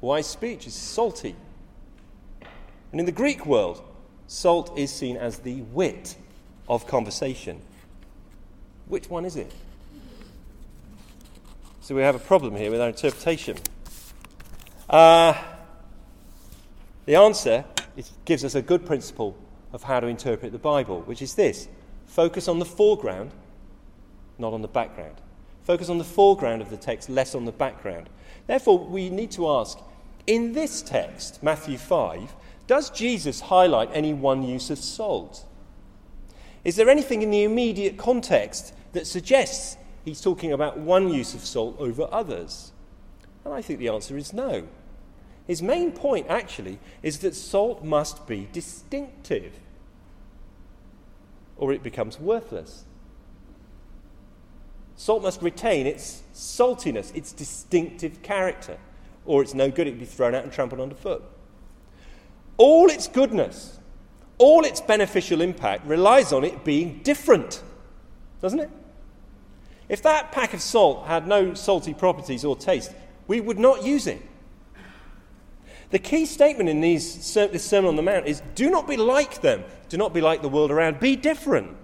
Wise 0.00 0.26
speech 0.26 0.66
is 0.66 0.72
salty. 0.72 1.36
And 2.94 3.00
in 3.00 3.06
the 3.06 3.10
Greek 3.10 3.44
world, 3.44 3.82
salt 4.28 4.78
is 4.78 4.88
seen 4.88 5.16
as 5.16 5.40
the 5.40 5.62
wit 5.62 6.14
of 6.68 6.86
conversation. 6.86 7.60
Which 8.86 9.10
one 9.10 9.24
is 9.24 9.34
it? 9.34 9.52
So 11.80 11.96
we 11.96 12.02
have 12.02 12.14
a 12.14 12.20
problem 12.20 12.54
here 12.54 12.70
with 12.70 12.80
our 12.80 12.90
interpretation. 12.90 13.56
Uh, 14.88 15.34
the 17.04 17.16
answer 17.16 17.64
gives 18.26 18.44
us 18.44 18.54
a 18.54 18.62
good 18.62 18.86
principle 18.86 19.36
of 19.72 19.82
how 19.82 19.98
to 19.98 20.06
interpret 20.06 20.52
the 20.52 20.58
Bible, 20.58 21.00
which 21.00 21.20
is 21.20 21.34
this 21.34 21.66
focus 22.06 22.46
on 22.46 22.60
the 22.60 22.64
foreground, 22.64 23.32
not 24.38 24.52
on 24.52 24.62
the 24.62 24.68
background. 24.68 25.16
Focus 25.64 25.88
on 25.88 25.98
the 25.98 26.04
foreground 26.04 26.62
of 26.62 26.70
the 26.70 26.76
text, 26.76 27.10
less 27.10 27.34
on 27.34 27.44
the 27.44 27.50
background. 27.50 28.08
Therefore, 28.46 28.78
we 28.78 29.10
need 29.10 29.32
to 29.32 29.50
ask 29.50 29.80
in 30.28 30.52
this 30.52 30.80
text, 30.80 31.42
Matthew 31.42 31.76
5, 31.76 32.32
does 32.66 32.90
Jesus 32.90 33.42
highlight 33.42 33.90
any 33.92 34.14
one 34.14 34.42
use 34.42 34.70
of 34.70 34.78
salt? 34.78 35.44
Is 36.64 36.76
there 36.76 36.88
anything 36.88 37.22
in 37.22 37.30
the 37.30 37.44
immediate 37.44 37.98
context 37.98 38.72
that 38.92 39.06
suggests 39.06 39.76
he's 40.04 40.20
talking 40.20 40.52
about 40.52 40.78
one 40.78 41.10
use 41.10 41.34
of 41.34 41.40
salt 41.40 41.76
over 41.78 42.08
others? 42.10 42.72
And 43.44 43.52
I 43.52 43.60
think 43.60 43.78
the 43.78 43.88
answer 43.88 44.16
is 44.16 44.32
no. 44.32 44.66
His 45.46 45.62
main 45.62 45.92
point, 45.92 46.26
actually, 46.30 46.78
is 47.02 47.18
that 47.18 47.34
salt 47.34 47.84
must 47.84 48.26
be 48.26 48.48
distinctive, 48.52 49.52
or 51.58 51.70
it 51.72 51.82
becomes 51.82 52.18
worthless. 52.18 52.84
Salt 54.96 55.22
must 55.22 55.42
retain 55.42 55.86
its 55.86 56.22
saltiness, 56.32 57.14
its 57.14 57.32
distinctive 57.32 58.22
character, 58.22 58.78
or 59.26 59.42
it's 59.42 59.52
no 59.52 59.70
good, 59.70 59.86
it'd 59.86 59.98
be 59.98 60.06
thrown 60.06 60.34
out 60.34 60.44
and 60.44 60.52
trampled 60.52 60.80
underfoot. 60.80 61.22
All 62.56 62.88
its 62.88 63.08
goodness, 63.08 63.78
all 64.38 64.64
its 64.64 64.80
beneficial 64.80 65.40
impact 65.40 65.86
relies 65.86 66.32
on 66.32 66.44
it 66.44 66.64
being 66.64 67.00
different, 67.02 67.62
doesn't 68.40 68.60
it? 68.60 68.70
If 69.88 70.02
that 70.02 70.32
pack 70.32 70.54
of 70.54 70.62
salt 70.62 71.06
had 71.06 71.26
no 71.26 71.54
salty 71.54 71.94
properties 71.94 72.44
or 72.44 72.56
taste, 72.56 72.92
we 73.26 73.40
would 73.40 73.58
not 73.58 73.84
use 73.84 74.06
it. 74.06 74.22
The 75.90 75.98
key 75.98 76.26
statement 76.26 76.68
in 76.68 76.80
these, 76.80 77.34
this 77.34 77.64
Sermon 77.64 77.90
on 77.90 77.96
the 77.96 78.02
Mount 78.02 78.26
is 78.26 78.42
do 78.54 78.70
not 78.70 78.88
be 78.88 78.96
like 78.96 79.42
them. 79.42 79.64
Do 79.88 79.96
not 79.96 80.12
be 80.12 80.20
like 80.20 80.42
the 80.42 80.48
world 80.48 80.70
around. 80.70 80.98
Be 80.98 81.14
different. 81.14 81.76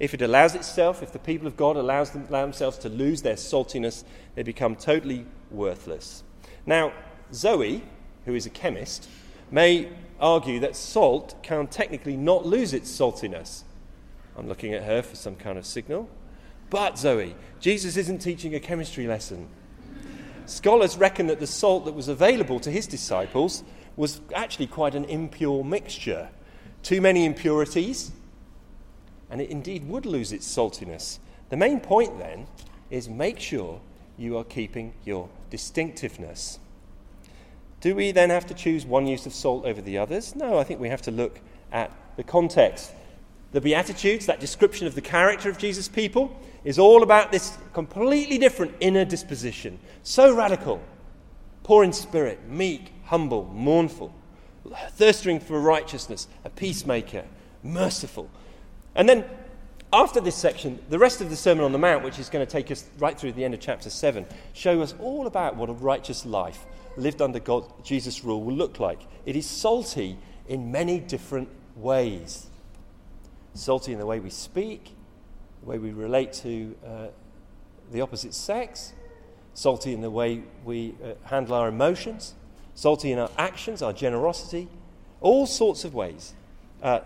If 0.00 0.14
it 0.14 0.22
allows 0.22 0.54
itself, 0.54 1.02
if 1.02 1.12
the 1.12 1.18
people 1.18 1.46
of 1.46 1.56
God 1.56 1.76
allows 1.76 2.10
them, 2.10 2.26
allow 2.28 2.42
themselves 2.42 2.78
to 2.78 2.88
lose 2.88 3.22
their 3.22 3.34
saltiness, 3.34 4.04
they 4.34 4.42
become 4.42 4.76
totally 4.76 5.26
worthless. 5.50 6.22
Now, 6.66 6.92
Zoe, 7.32 7.82
who 8.24 8.34
is 8.34 8.46
a 8.46 8.50
chemist, 8.50 9.08
may 9.54 9.88
argue 10.18 10.58
that 10.58 10.74
salt 10.74 11.36
can 11.44 11.68
technically 11.68 12.16
not 12.16 12.44
lose 12.44 12.74
its 12.74 12.90
saltiness. 12.90 13.62
I'm 14.36 14.48
looking 14.48 14.74
at 14.74 14.82
her 14.82 15.00
for 15.00 15.14
some 15.14 15.36
kind 15.36 15.56
of 15.56 15.64
signal. 15.64 16.08
But, 16.70 16.98
Zoe, 16.98 17.36
Jesus 17.60 17.96
isn't 17.96 18.18
teaching 18.18 18.56
a 18.56 18.60
chemistry 18.60 19.06
lesson. 19.06 19.48
Scholars 20.46 20.98
reckon 20.98 21.28
that 21.28 21.38
the 21.38 21.46
salt 21.46 21.84
that 21.84 21.94
was 21.94 22.08
available 22.08 22.58
to 22.60 22.70
his 22.70 22.88
disciples 22.88 23.62
was 23.94 24.20
actually 24.34 24.66
quite 24.66 24.96
an 24.96 25.04
impure 25.04 25.62
mixture. 25.62 26.30
Too 26.82 27.00
many 27.00 27.24
impurities 27.24 28.10
and 29.30 29.40
it 29.40 29.50
indeed 29.50 29.88
would 29.88 30.04
lose 30.04 30.32
its 30.32 30.46
saltiness. 30.52 31.18
The 31.50 31.56
main 31.56 31.78
point 31.78 32.18
then 32.18 32.48
is 32.90 33.08
make 33.08 33.38
sure 33.38 33.80
you 34.18 34.36
are 34.36 34.44
keeping 34.44 34.94
your 35.04 35.28
distinctiveness. 35.48 36.58
Do 37.84 37.94
we 37.94 38.12
then 38.12 38.30
have 38.30 38.46
to 38.46 38.54
choose 38.54 38.86
one 38.86 39.06
use 39.06 39.26
of 39.26 39.34
salt 39.34 39.66
over 39.66 39.82
the 39.82 39.98
others? 39.98 40.34
No, 40.34 40.56
I 40.58 40.64
think 40.64 40.80
we 40.80 40.88
have 40.88 41.02
to 41.02 41.10
look 41.10 41.38
at 41.70 41.92
the 42.16 42.24
context. 42.24 42.90
The 43.52 43.60
Beatitudes, 43.60 44.24
that 44.24 44.40
description 44.40 44.86
of 44.86 44.94
the 44.94 45.02
character 45.02 45.50
of 45.50 45.58
Jesus' 45.58 45.86
people, 45.86 46.34
is 46.64 46.78
all 46.78 47.02
about 47.02 47.30
this 47.30 47.58
completely 47.74 48.38
different 48.38 48.74
inner 48.80 49.04
disposition. 49.04 49.78
So 50.02 50.34
radical, 50.34 50.80
poor 51.62 51.84
in 51.84 51.92
spirit, 51.92 52.48
meek, 52.48 52.90
humble, 53.04 53.44
mournful, 53.52 54.14
thirsting 54.92 55.38
for 55.38 55.60
righteousness, 55.60 56.26
a 56.42 56.48
peacemaker, 56.48 57.26
merciful. 57.62 58.30
And 58.94 59.06
then 59.06 59.26
after 59.92 60.22
this 60.22 60.36
section, 60.36 60.78
the 60.88 60.98
rest 60.98 61.20
of 61.20 61.28
the 61.28 61.36
Sermon 61.36 61.66
on 61.66 61.72
the 61.72 61.78
Mount, 61.78 62.02
which 62.02 62.18
is 62.18 62.30
going 62.30 62.46
to 62.46 62.50
take 62.50 62.70
us 62.70 62.86
right 62.98 63.20
through 63.20 63.32
the 63.32 63.44
end 63.44 63.52
of 63.52 63.60
chapter 63.60 63.90
7, 63.90 64.24
show 64.54 64.80
us 64.80 64.94
all 64.98 65.26
about 65.26 65.56
what 65.56 65.68
a 65.68 65.74
righteous 65.74 66.24
life 66.24 66.64
lived 66.96 67.22
under 67.22 67.38
God, 67.38 67.64
Jesus' 67.84 68.24
rule 68.24 68.42
will 68.42 68.54
look 68.54 68.80
like. 68.80 69.00
It 69.26 69.36
is 69.36 69.46
salty 69.46 70.16
in 70.48 70.70
many 70.70 71.00
different 71.00 71.48
ways. 71.76 72.46
Salty 73.54 73.92
in 73.92 73.98
the 73.98 74.06
way 74.06 74.20
we 74.20 74.30
speak, 74.30 74.94
the 75.62 75.70
way 75.70 75.78
we 75.78 75.92
relate 75.92 76.32
to 76.34 76.74
uh, 76.86 77.06
the 77.92 78.00
opposite 78.00 78.34
sex, 78.34 78.92
salty 79.54 79.92
in 79.92 80.00
the 80.00 80.10
way 80.10 80.42
we 80.64 80.94
uh, 81.02 81.14
handle 81.28 81.54
our 81.54 81.68
emotions, 81.68 82.34
salty 82.74 83.12
in 83.12 83.18
our 83.18 83.30
actions, 83.38 83.82
our 83.82 83.92
generosity, 83.92 84.68
all 85.20 85.46
sorts 85.46 85.84
of 85.84 85.94
ways. 85.94 86.34
Uh, 86.82 87.00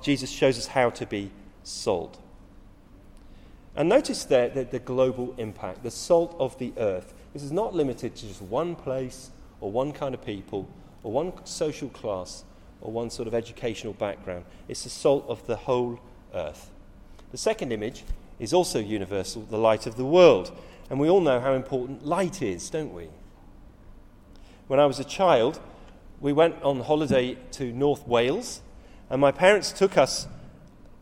Jesus 0.00 0.30
shows 0.30 0.56
us 0.56 0.68
how 0.68 0.90
to 0.90 1.04
be 1.04 1.30
salt. 1.62 2.18
And 3.76 3.88
notice 3.88 4.24
there 4.24 4.48
the, 4.48 4.64
the 4.64 4.78
global 4.78 5.34
impact, 5.38 5.82
the 5.82 5.90
salt 5.90 6.34
of 6.38 6.58
the 6.58 6.72
earth. 6.78 7.14
This 7.32 7.42
is 7.42 7.52
not 7.52 7.74
limited 7.74 8.14
to 8.16 8.26
just 8.26 8.42
one 8.42 8.74
place 8.74 9.30
or 9.60 9.70
one 9.70 9.92
kind 9.92 10.14
of 10.14 10.24
people 10.24 10.68
or 11.02 11.12
one 11.12 11.32
social 11.44 11.88
class 11.88 12.44
or 12.80 12.92
one 12.92 13.10
sort 13.10 13.28
of 13.28 13.34
educational 13.34 13.92
background. 13.92 14.44
It's 14.68 14.84
the 14.84 14.90
salt 14.90 15.24
of 15.28 15.46
the 15.46 15.56
whole 15.56 16.00
earth. 16.34 16.70
The 17.30 17.38
second 17.38 17.72
image 17.72 18.04
is 18.38 18.52
also 18.52 18.78
universal, 18.78 19.42
the 19.42 19.58
light 19.58 19.86
of 19.86 19.96
the 19.96 20.04
world. 20.04 20.56
And 20.90 20.98
we 20.98 21.10
all 21.10 21.20
know 21.20 21.40
how 21.40 21.52
important 21.52 22.06
light 22.06 22.40
is, 22.40 22.70
don't 22.70 22.94
we? 22.94 23.08
When 24.68 24.80
I 24.80 24.86
was 24.86 24.98
a 24.98 25.04
child, 25.04 25.60
we 26.20 26.32
went 26.32 26.62
on 26.62 26.80
holiday 26.80 27.36
to 27.52 27.72
North 27.72 28.06
Wales, 28.06 28.60
and 29.10 29.20
my 29.20 29.32
parents 29.32 29.72
took 29.72 29.96
us 29.96 30.26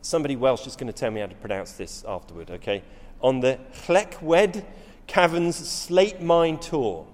Somebody 0.07 0.37
Welsh 0.37 0.69
is 0.69 0.77
going 0.77 0.87
to 0.87 0.93
tell 0.93 1.11
me 1.11 1.21
how 1.21 1.27
to 1.27 1.35
pronounce 1.35 1.73
this 1.73 2.05
afterward, 2.07 2.49
okay? 2.53 2.85
On 3.23 3.41
the 3.41 3.59
Llechwedd 3.89 4.65
Caverns 5.07 5.57
Slate 5.57 6.21
Mine 6.21 6.59
Tour. 6.59 7.07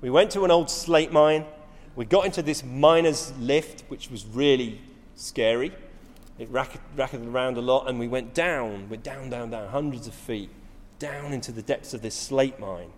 We 0.00 0.10
went 0.10 0.30
to 0.32 0.44
an 0.44 0.50
old 0.50 0.70
slate 0.70 1.10
mine. 1.10 1.44
We 1.96 2.04
got 2.04 2.24
into 2.24 2.42
this 2.42 2.62
miner's 2.62 3.32
lift, 3.38 3.84
which 3.88 4.10
was 4.10 4.24
really 4.26 4.80
scary. 5.16 5.72
It 6.38 6.48
racket, 6.50 6.80
racketed 6.94 7.26
around 7.26 7.56
a 7.56 7.62
lot, 7.62 7.88
and 7.88 7.98
we 7.98 8.06
went 8.06 8.34
down, 8.34 8.88
went 8.88 9.02
down, 9.02 9.30
down, 9.30 9.50
down, 9.50 9.68
hundreds 9.68 10.06
of 10.06 10.14
feet, 10.14 10.50
down 10.98 11.32
into 11.32 11.50
the 11.50 11.62
depths 11.62 11.94
of 11.94 12.02
this 12.02 12.14
slate 12.14 12.60
mine. 12.60 12.90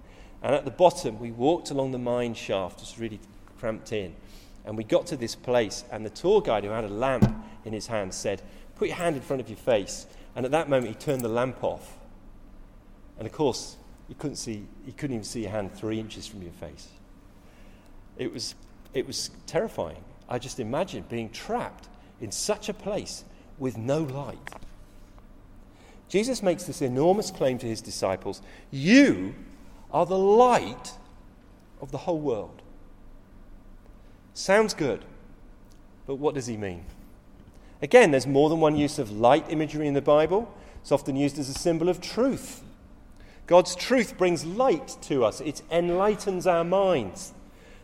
And 0.43 0.55
at 0.55 0.65
the 0.65 0.71
bottom, 0.71 1.19
we 1.19 1.31
walked 1.31 1.71
along 1.71 1.93
the 1.93 1.99
mine 1.99 2.35
shaft, 2.35 2.81
just 2.81 2.99
really 2.99 3.21
cramped 3.59 3.93
in. 3.93 4.15
And 4.65 4.77
we 4.77 4.85
got 4.85 5.07
to 5.07 5.17
this 5.17 5.35
place, 5.35 5.85
and 5.91 6.05
the 6.05 6.11
tour 6.11 6.43
guide, 6.43 6.65
who 6.65 6.71
had 6.71 6.85
a 6.85 6.89
lamp 6.89 7.35
in 7.65 7.73
his 7.73 7.87
hand, 7.87 8.13
said, 8.13 8.43
Put 8.77 8.89
your 8.89 8.99
hand 8.99 9.17
in 9.17 9.23
front 9.23 9.41
of 9.41 9.49
your 9.49 9.59
face. 9.59 10.07
And 10.37 10.45
at 10.45 10.53
that 10.53 10.69
moment, 10.69 10.89
he 10.89 10.95
turned 10.95 11.23
the 11.23 11.29
lamp 11.29 11.65
off. 11.65 11.97
And 13.19 13.27
of 13.27 13.33
course, 13.33 13.78
you 14.09 14.15
couldn't 14.19 14.37
see, 14.37 14.65
you 14.87 14.93
couldn't 14.93 15.15
even 15.15 15.25
see 15.25 15.43
your 15.43 15.51
hand 15.51 15.75
three 15.75 16.01
inches 16.01 16.27
from 16.27 16.43
your 16.43 16.53
face. 16.53 16.89
It 18.17 18.33
was, 18.33 18.55
it 18.95 19.07
was 19.07 19.31
terrifying. 19.47 20.03
I 20.29 20.39
just 20.39 20.59
imagined 20.61 21.09
being 21.09 21.31
trapped 21.31 21.89
in 22.21 22.33
such 22.33 22.69
a 22.69 22.75
place 22.75 23.25
with 23.59 23.77
no 23.77 24.03
light. 24.03 24.39
Jesus 26.09 26.43
makes 26.43 26.65
this 26.65 26.81
enormous 26.81 27.31
claim 27.31 27.59
to 27.59 27.67
his 27.67 27.81
disciples 27.81 28.41
You 28.71 29.35
are 29.93 30.07
the 30.07 30.19
light 30.19 30.93
of 31.81 31.93
the 31.93 31.99
whole 31.99 32.19
world. 32.19 32.63
Sounds 34.35 34.73
good, 34.73 35.05
but 36.07 36.17
what 36.17 36.35
does 36.35 36.47
he 36.47 36.57
mean? 36.57 36.85
Again, 37.83 38.11
there's 38.11 38.27
more 38.27 38.49
than 38.49 38.61
one 38.61 38.77
use 38.77 38.99
of 38.99 39.11
light 39.11 39.47
imagery 39.51 39.87
in 39.87 39.95
the 39.95 40.03
Bible. 40.03 40.53
It's 40.81 40.93
often 40.93 41.17
used 41.17 41.39
as 41.39 41.49
a 41.49 41.55
symbol 41.55 41.89
of 41.89 42.01
truth. 42.01 42.63
God's 43.49 43.75
truth 43.75 44.19
brings 44.19 44.45
light 44.45 44.97
to 45.03 45.25
us, 45.25 45.41
it 45.41 45.63
enlightens 45.71 46.47
our 46.47 46.65
minds. 46.65 47.33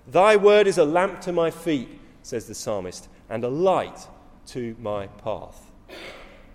Thy 0.06 0.36
word 0.36 0.66
is 0.66 0.76
a 0.76 0.84
lamp 0.84 1.22
to 1.22 1.32
my 1.32 1.50
feet, 1.50 1.88
says 2.22 2.46
the 2.46 2.54
psalmist, 2.54 3.08
and 3.30 3.42
a 3.42 3.48
light 3.48 4.06
to 4.48 4.76
my 4.78 5.06
path. 5.06 5.72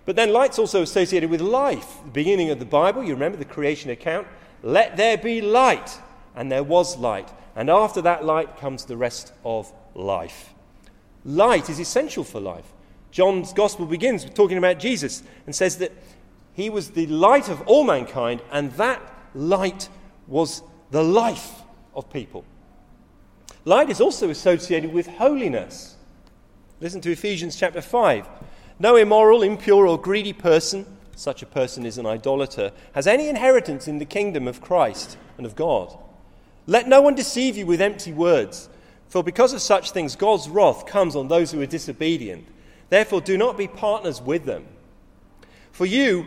But 0.04 0.14
then 0.14 0.32
light's 0.32 0.60
also 0.60 0.82
associated 0.82 1.28
with 1.28 1.40
life. 1.40 1.98
The 2.04 2.12
beginning 2.12 2.50
of 2.50 2.60
the 2.60 2.64
Bible, 2.64 3.02
you 3.02 3.12
remember 3.12 3.36
the 3.36 3.44
creation 3.44 3.90
account? 3.90 4.28
Let 4.62 4.96
there 4.96 5.18
be 5.18 5.40
light, 5.40 5.98
and 6.36 6.50
there 6.50 6.62
was 6.62 6.96
light. 6.96 7.30
And 7.56 7.68
after 7.68 8.00
that 8.02 8.24
light 8.24 8.58
comes 8.58 8.84
the 8.84 8.96
rest 8.96 9.32
of 9.44 9.72
life. 9.94 10.54
Light 11.24 11.68
is 11.68 11.80
essential 11.80 12.22
for 12.22 12.40
life. 12.40 12.72
John's 13.10 13.52
gospel 13.52 13.86
begins 13.86 14.24
with 14.24 14.34
talking 14.34 14.56
about 14.56 14.78
Jesus 14.78 15.24
and 15.46 15.54
says 15.54 15.78
that 15.78 15.90
he 16.60 16.70
was 16.70 16.90
the 16.90 17.06
light 17.06 17.48
of 17.48 17.62
all 17.62 17.84
mankind, 17.84 18.42
and 18.52 18.70
that 18.72 19.00
light 19.34 19.88
was 20.26 20.62
the 20.90 21.02
life 21.02 21.62
of 21.94 22.10
people. 22.10 22.44
Light 23.64 23.90
is 23.90 24.00
also 24.00 24.30
associated 24.30 24.92
with 24.92 25.06
holiness. 25.06 25.96
Listen 26.80 27.00
to 27.00 27.10
Ephesians 27.10 27.56
chapter 27.56 27.80
5. 27.80 28.28
No 28.78 28.96
immoral, 28.96 29.42
impure, 29.42 29.86
or 29.86 30.00
greedy 30.00 30.32
person, 30.32 30.86
such 31.14 31.42
a 31.42 31.46
person 31.46 31.84
is 31.84 31.98
an 31.98 32.06
idolater, 32.06 32.72
has 32.92 33.06
any 33.06 33.28
inheritance 33.28 33.86
in 33.86 33.98
the 33.98 34.04
kingdom 34.04 34.48
of 34.48 34.60
Christ 34.60 35.18
and 35.36 35.46
of 35.46 35.54
God. 35.54 35.96
Let 36.66 36.88
no 36.88 37.02
one 37.02 37.14
deceive 37.14 37.56
you 37.56 37.66
with 37.66 37.80
empty 37.80 38.12
words, 38.12 38.68
for 39.08 39.22
because 39.22 39.52
of 39.52 39.60
such 39.60 39.90
things 39.90 40.16
God's 40.16 40.48
wrath 40.48 40.86
comes 40.86 41.16
on 41.16 41.28
those 41.28 41.52
who 41.52 41.60
are 41.60 41.66
disobedient. 41.66 42.46
Therefore, 42.88 43.20
do 43.20 43.36
not 43.36 43.58
be 43.58 43.68
partners 43.68 44.20
with 44.22 44.44
them. 44.44 44.66
For 45.72 45.86
you 45.86 46.26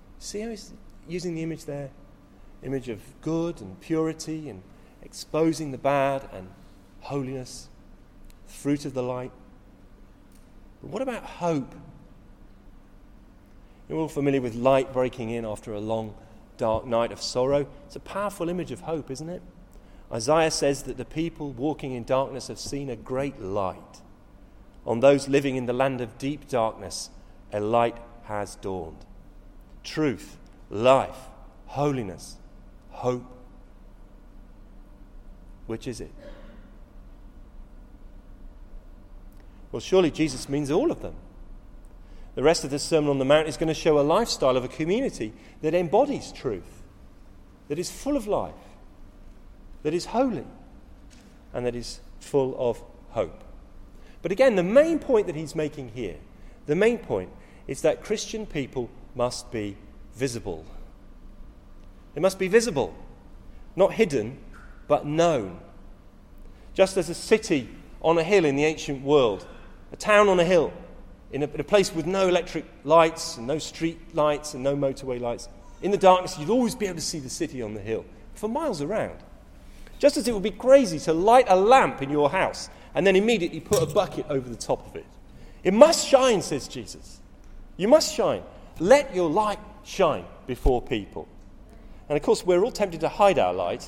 See 0.21 0.41
how 0.41 0.49
he's 0.49 0.71
using 1.09 1.33
the 1.33 1.41
image 1.41 1.65
there? 1.65 1.89
Image 2.61 2.89
of 2.89 3.01
good 3.21 3.59
and 3.59 3.81
purity 3.81 4.49
and 4.49 4.61
exposing 5.01 5.71
the 5.71 5.79
bad 5.79 6.29
and 6.31 6.47
holiness, 7.01 7.69
fruit 8.45 8.85
of 8.85 8.93
the 8.93 9.01
light. 9.01 9.31
But 10.79 10.91
what 10.91 11.01
about 11.01 11.23
hope? 11.23 11.73
You're 13.89 13.97
all 13.97 14.07
familiar 14.07 14.41
with 14.41 14.53
light 14.53 14.93
breaking 14.93 15.31
in 15.31 15.43
after 15.43 15.73
a 15.73 15.79
long, 15.79 16.13
dark 16.55 16.85
night 16.85 17.11
of 17.11 17.19
sorrow. 17.19 17.65
It's 17.87 17.95
a 17.95 17.99
powerful 17.99 18.47
image 18.47 18.71
of 18.71 18.81
hope, 18.81 19.09
isn't 19.09 19.29
it? 19.29 19.41
Isaiah 20.11 20.51
says 20.51 20.83
that 20.83 20.97
the 20.97 21.05
people 21.05 21.51
walking 21.51 21.93
in 21.93 22.03
darkness 22.03 22.47
have 22.47 22.59
seen 22.59 22.91
a 22.91 22.95
great 22.95 23.41
light. 23.41 24.01
On 24.85 24.99
those 24.99 25.27
living 25.27 25.55
in 25.55 25.65
the 25.65 25.73
land 25.73 25.99
of 25.99 26.19
deep 26.19 26.47
darkness, 26.47 27.09
a 27.51 27.59
light 27.59 27.97
has 28.25 28.55
dawned. 28.57 29.03
Truth, 29.83 30.37
life, 30.69 31.17
holiness, 31.65 32.37
hope. 32.89 33.25
Which 35.67 35.87
is 35.87 36.01
it? 36.01 36.11
Well, 39.71 39.79
surely 39.79 40.11
Jesus 40.11 40.49
means 40.49 40.69
all 40.69 40.91
of 40.91 41.01
them. 41.01 41.15
The 42.35 42.43
rest 42.43 42.63
of 42.63 42.69
the 42.71 42.79
Sermon 42.79 43.09
on 43.09 43.19
the 43.19 43.25
Mount 43.25 43.47
is 43.47 43.57
going 43.57 43.67
to 43.67 43.73
show 43.73 43.99
a 43.99 44.01
lifestyle 44.01 44.57
of 44.57 44.63
a 44.63 44.69
community 44.69 45.33
that 45.61 45.73
embodies 45.73 46.31
truth, 46.31 46.83
that 47.67 47.79
is 47.79 47.91
full 47.91 48.15
of 48.17 48.27
life 48.27 48.53
that 49.83 49.93
is 49.93 50.05
holy 50.05 50.45
and 51.53 51.65
that 51.65 51.75
is 51.75 51.99
full 52.19 52.55
of 52.57 52.81
hope. 53.09 53.43
But 54.21 54.31
again, 54.31 54.55
the 54.55 54.63
main 54.63 54.99
point 54.99 55.27
that 55.27 55.35
he's 55.35 55.55
making 55.55 55.89
here, 55.89 56.15
the 56.67 56.75
main 56.75 56.99
point 56.99 57.29
is 57.67 57.81
that 57.81 58.03
Christian 58.03 58.45
people 58.45 58.89
must 59.15 59.51
be 59.51 59.77
visible. 60.15 60.65
It 62.15 62.21
must 62.21 62.39
be 62.39 62.47
visible, 62.47 62.93
not 63.75 63.93
hidden, 63.93 64.37
but 64.87 65.05
known. 65.05 65.59
Just 66.73 66.97
as 66.97 67.09
a 67.09 67.13
city 67.13 67.69
on 68.01 68.17
a 68.17 68.23
hill 68.23 68.45
in 68.45 68.55
the 68.55 68.65
ancient 68.65 69.03
world, 69.03 69.45
a 69.91 69.95
town 69.95 70.29
on 70.29 70.39
a 70.39 70.45
hill, 70.45 70.73
in 71.31 71.43
a, 71.43 71.47
in 71.47 71.59
a 71.59 71.63
place 71.63 71.93
with 71.93 72.05
no 72.05 72.27
electric 72.27 72.65
lights, 72.83 73.37
and 73.37 73.47
no 73.47 73.57
street 73.57 73.99
lights, 74.13 74.53
and 74.53 74.63
no 74.63 74.75
motorway 74.75 75.19
lights, 75.19 75.47
in 75.81 75.91
the 75.91 75.97
darkness, 75.97 76.37
you'd 76.37 76.49
always 76.49 76.75
be 76.75 76.85
able 76.85 76.95
to 76.95 77.01
see 77.01 77.19
the 77.19 77.29
city 77.29 77.61
on 77.61 77.73
the 77.73 77.79
hill 77.79 78.05
for 78.35 78.47
miles 78.47 78.81
around. 78.81 79.17
Just 79.99 80.17
as 80.17 80.27
it 80.27 80.33
would 80.33 80.43
be 80.43 80.51
crazy 80.51 80.99
to 80.99 81.13
light 81.13 81.45
a 81.47 81.55
lamp 81.55 82.01
in 82.01 82.09
your 82.09 82.29
house 82.29 82.69
and 82.93 83.05
then 83.05 83.15
immediately 83.15 83.59
put 83.59 83.81
a 83.81 83.85
bucket 83.85 84.25
over 84.29 84.49
the 84.49 84.55
top 84.55 84.85
of 84.87 84.95
it. 84.95 85.05
It 85.63 85.73
must 85.73 86.07
shine, 86.07 86.41
says 86.41 86.67
Jesus. 86.67 87.19
You 87.77 87.87
must 87.87 88.13
shine. 88.13 88.43
Let 88.81 89.13
your 89.13 89.29
light 89.29 89.59
shine 89.83 90.25
before 90.47 90.81
people. 90.81 91.27
And 92.09 92.17
of 92.17 92.23
course, 92.23 92.43
we're 92.43 92.63
all 92.63 92.71
tempted 92.71 93.01
to 93.01 93.09
hide 93.09 93.37
our 93.37 93.53
light 93.53 93.87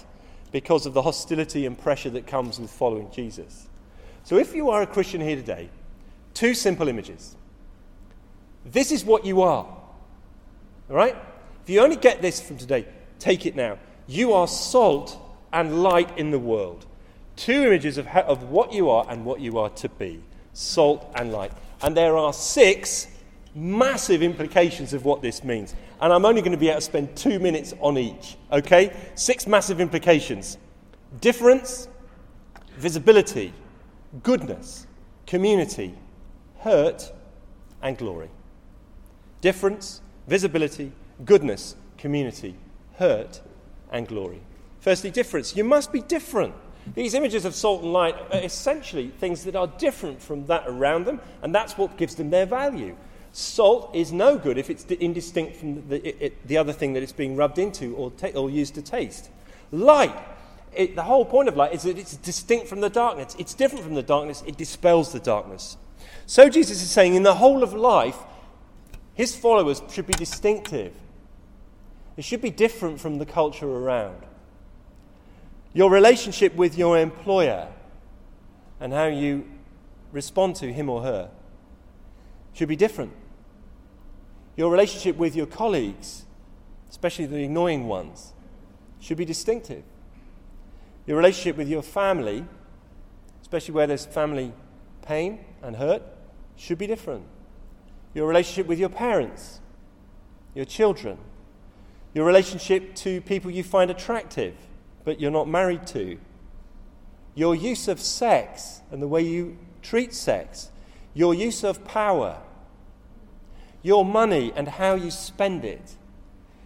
because 0.51 0.86
of 0.86 0.93
the 0.93 1.01
hostility 1.01 1.65
and 1.65 1.75
pressure 1.75 2.12
that 2.12 2.27
comes 2.27 2.60
with 2.60 2.69
following 2.69 3.10
Jesus. 3.10 3.67
So 4.23 4.38
if 4.38 4.53
you 4.53 4.69
are 4.69 4.84
a 4.84 4.86
Christian 4.86 5.19
here 5.19 5.36
today, 5.36 5.71
two 6.36 6.53
simple 6.53 6.88
images. 6.88 7.36
This 8.67 8.91
is 8.91 9.03
what 9.03 9.25
you 9.25 9.41
are. 9.41 9.65
All 9.65 10.95
right? 10.95 11.15
If 11.63 11.71
you 11.71 11.79
only 11.79 11.95
get 11.95 12.21
this 12.21 12.39
from 12.39 12.60
today, 12.60 12.86
take 13.17 13.47
it 13.47 13.56
now. 13.56 13.79
You 14.06 14.34
are 14.34 14.47
salt 14.47 15.17
and 15.51 15.82
light 15.82 16.19
in 16.19 16.29
the 16.29 16.38
world. 16.38 16.86
Two 17.36 17.63
images 17.63 17.97
of, 17.97 18.06
how, 18.06 18.21
of 18.21 18.43
what 18.43 18.71
you 18.71 18.91
are 18.91 19.08
and 19.10 19.25
what 19.25 19.39
you 19.39 19.58
are 19.58 19.69
to 19.69 19.89
be 19.89 20.21
salt 20.53 21.12
and 21.15 21.32
light. 21.32 21.51
And 21.82 21.97
there 21.97 22.15
are 22.15 22.32
six 22.32 23.08
massive 23.55 24.23
implications 24.23 24.93
of 24.93 25.05
what 25.05 25.21
this 25.21 25.43
means. 25.43 25.75
And 26.01 26.11
I'm 26.11 26.25
only 26.25 26.41
going 26.41 26.53
to 26.53 26.57
be 26.57 26.69
able 26.69 26.79
to 26.79 26.81
spend 26.81 27.15
two 27.15 27.39
minutes 27.39 27.73
on 27.79 27.97
each. 27.97 28.37
Okay? 28.51 28.95
Six 29.15 29.47
massive 29.47 29.79
implications 29.79 30.57
difference, 31.21 31.87
visibility, 32.77 33.53
goodness, 34.23 34.87
community, 35.27 35.93
hurt, 36.59 37.11
and 37.81 37.97
glory. 37.97 38.29
Difference, 39.41 40.01
visibility, 40.27 40.91
goodness, 41.25 41.75
community, 41.97 42.55
hurt, 42.95 43.41
and 43.91 44.07
glory. 44.07 44.41
Firstly, 44.79 45.11
difference. 45.11 45.55
You 45.55 45.63
must 45.63 45.91
be 45.91 46.01
different. 46.01 46.53
These 46.95 47.13
images 47.13 47.45
of 47.45 47.55
salt 47.55 47.83
and 47.83 47.93
light 47.93 48.15
are 48.31 48.41
essentially 48.41 49.09
things 49.19 49.45
that 49.45 49.55
are 49.55 49.67
different 49.67 50.21
from 50.21 50.45
that 50.47 50.63
around 50.67 51.05
them, 51.05 51.21
and 51.41 51.53
that's 51.53 51.77
what 51.77 51.97
gives 51.97 52.15
them 52.15 52.29
their 52.29 52.45
value. 52.45 52.95
Salt 53.36 53.96
is 53.96 54.12
no 54.12 54.38
good 54.38 54.60
if 54.60 54.69
it's 54.69 54.86
indistinct 54.86 55.58
from 55.58 55.88
the, 55.89 56.26
it, 56.26 56.48
the 56.48 56.56
other 56.56 56.72
thing 56.72 56.93
that 56.93 57.02
it's 57.02 57.12
being 57.12 57.36
rubbed 57.36 57.58
into 57.58 57.96
or, 57.96 58.12
ta- 58.12 58.28
or 58.36 58.48
used 58.48 58.76
to 58.76 58.82
taste. 58.84 59.32
Light, 59.72 60.15
it, 60.72 60.96
the 60.96 61.02
whole 61.02 61.26
point 61.26 61.50
of 61.50 61.58
light 61.58 61.74
is 61.74 61.82
that 61.82 61.98
it's 61.98 62.15
distinct 62.17 62.67
from 62.67 62.80
the 62.80 62.91
darkness. 62.91 63.36
It's 63.39 63.56
different 63.56 63.84
from 63.84 63.96
the 63.96 64.04
darkness, 64.04 64.43
it 64.46 64.56
dispels 64.56 65.12
the 65.12 65.19
darkness. 65.19 65.78
So 66.28 66.48
Jesus 66.48 66.84
is 66.84 66.91
saying 66.91 67.15
in 67.15 67.24
the 67.24 67.34
whole 67.34 67.63
of 67.63 67.74
life, 67.74 68.17
his 69.15 69.36
followers 69.36 69.82
should 69.91 70.06
be 70.06 70.13
distinctive. 70.13 70.93
It 72.15 72.24
should 72.24 72.41
be 72.41 72.52
different 72.52 73.00
from 73.00 73.17
the 73.17 73.26
culture 73.26 73.67
around. 73.67 74.22
Your 75.74 75.89
relationship 75.89 76.54
with 76.56 76.78
your 76.78 77.00
employer 77.00 77.67
and 78.80 78.93
how 78.93 79.08
you 79.08 79.50
respond 80.12 80.56
to 80.58 80.72
him 80.72 80.88
or 80.88 81.02
her 81.02 81.32
should 82.54 82.69
be 82.69 82.76
different. 82.76 83.12
Your 84.55 84.71
relationship 84.71 85.17
with 85.17 85.35
your 85.35 85.45
colleagues, 85.45 86.25
especially 86.89 87.25
the 87.25 87.43
annoying 87.43 87.87
ones, 87.87 88.33
should 88.99 89.17
be 89.17 89.25
distinctive. 89.25 89.83
Your 91.05 91.17
relationship 91.17 91.57
with 91.57 91.67
your 91.67 91.81
family, 91.81 92.45
especially 93.41 93.73
where 93.73 93.87
there's 93.87 94.05
family 94.05 94.53
pain 95.01 95.39
and 95.61 95.75
hurt, 95.75 96.01
should 96.55 96.77
be 96.77 96.87
different. 96.87 97.25
Your 98.13 98.27
relationship 98.27 98.67
with 98.67 98.79
your 98.79 98.89
parents, 98.89 99.59
your 100.53 100.65
children, 100.65 101.17
your 102.13 102.25
relationship 102.25 102.95
to 102.95 103.21
people 103.21 103.49
you 103.49 103.63
find 103.63 103.89
attractive 103.89 104.55
but 105.03 105.19
you're 105.19 105.31
not 105.31 105.47
married 105.47 105.85
to, 105.87 106.17
your 107.35 107.55
use 107.55 107.87
of 107.87 107.99
sex 107.99 108.81
and 108.91 109.01
the 109.01 109.07
way 109.07 109.21
you 109.21 109.57
treat 109.81 110.13
sex, 110.13 110.71
your 111.13 111.33
use 111.33 111.63
of 111.63 111.83
power, 111.83 112.41
your 113.84 114.04
money 114.04 114.52
and 114.56 114.67
how 114.67 114.96
you 114.96 115.12
spend 115.12 115.63
it, 115.63 115.96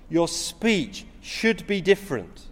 your 0.10 0.28
speech 0.28 1.06
should 1.22 1.68
be 1.68 1.82
different. 1.82 2.46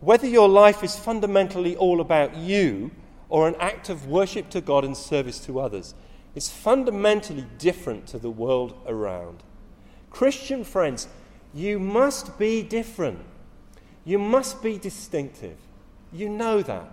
Whether 0.00 0.28
your 0.28 0.48
life 0.48 0.84
is 0.84 0.96
fundamentally 0.96 1.76
all 1.76 2.00
about 2.00 2.36
you 2.36 2.92
or 3.28 3.48
an 3.48 3.56
act 3.58 3.88
of 3.88 4.06
worship 4.06 4.48
to 4.50 4.60
God 4.60 4.84
and 4.84 4.96
service 4.96 5.38
to 5.46 5.58
others, 5.60 5.94
is 6.34 6.48
fundamentally 6.48 7.46
different 7.58 8.06
to 8.06 8.18
the 8.18 8.30
world 8.30 8.74
around. 8.86 9.42
Christian 10.10 10.64
friends, 10.64 11.08
you 11.52 11.78
must 11.78 12.38
be 12.38 12.62
different. 12.62 13.18
You 14.04 14.18
must 14.18 14.62
be 14.62 14.78
distinctive. 14.78 15.56
You 16.12 16.28
know 16.28 16.62
that. 16.62 16.92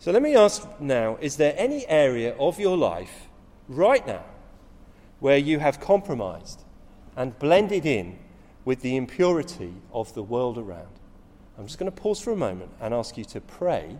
So 0.00 0.12
let 0.12 0.22
me 0.22 0.34
ask 0.34 0.66
now 0.80 1.18
is 1.20 1.36
there 1.36 1.54
any 1.58 1.86
area 1.86 2.34
of 2.38 2.58
your 2.58 2.74
life 2.74 3.28
right 3.68 4.04
now 4.06 4.24
where 5.18 5.36
you 5.36 5.58
have 5.58 5.78
compromised 5.78 6.64
and 7.16 7.38
blended 7.38 7.84
in 7.84 8.18
with 8.64 8.80
the 8.80 8.96
impurity 8.96 9.74
of 9.92 10.14
the 10.14 10.22
world 10.22 10.56
around? 10.56 10.88
I'm 11.58 11.66
just 11.66 11.78
going 11.78 11.92
to 11.92 12.00
pause 12.00 12.18
for 12.18 12.32
a 12.32 12.36
moment 12.36 12.70
and 12.80 12.94
ask 12.94 13.18
you 13.18 13.26
to 13.26 13.42
pray 13.42 13.98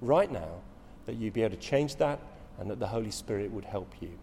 right 0.00 0.32
now 0.32 0.62
that 1.06 1.14
you 1.14 1.30
be 1.30 1.42
able 1.42 1.54
to 1.54 1.62
change 1.62 1.94
that 1.96 2.18
and 2.58 2.68
that 2.68 2.80
the 2.80 2.88
Holy 2.88 3.12
Spirit 3.12 3.52
would 3.52 3.66
help 3.66 3.94
you. 4.00 4.18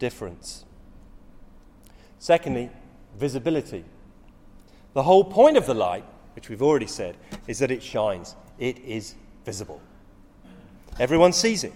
Difference. 0.00 0.64
Secondly, 2.18 2.70
visibility. 3.16 3.84
The 4.94 5.04
whole 5.04 5.22
point 5.22 5.56
of 5.56 5.66
the 5.66 5.74
light, 5.74 6.04
which 6.34 6.48
we've 6.48 6.62
already 6.62 6.88
said, 6.88 7.16
is 7.46 7.60
that 7.60 7.70
it 7.70 7.82
shines. 7.82 8.34
It 8.58 8.78
is 8.80 9.14
visible. 9.44 9.80
Everyone 10.98 11.32
sees 11.32 11.62
it. 11.62 11.72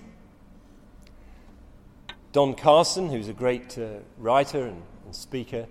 Don 2.33 2.55
Carson, 2.55 3.09
who's 3.09 3.29
a 3.29 3.33
great 3.33 3.79
uh, 3.79 4.01
writer 4.19 4.67
and, 4.67 4.83
and 5.05 5.15
speaker, 5.15 5.67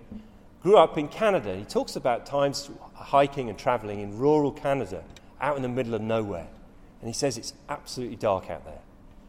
grew 0.62 0.78
up 0.78 0.96
in 0.96 1.08
Canada. 1.08 1.54
He 1.54 1.64
talks 1.64 1.94
about 1.94 2.24
times 2.24 2.70
hiking 2.94 3.50
and 3.50 3.58
traveling 3.58 4.00
in 4.00 4.18
rural 4.18 4.50
Canada, 4.50 5.04
out 5.42 5.56
in 5.56 5.62
the 5.62 5.68
middle 5.68 5.94
of 5.94 6.00
nowhere. 6.00 6.46
And 7.00 7.08
he 7.08 7.12
says 7.12 7.36
it's 7.36 7.52
absolutely 7.68 8.16
dark 8.16 8.48
out 8.48 8.64
there. 8.64 8.80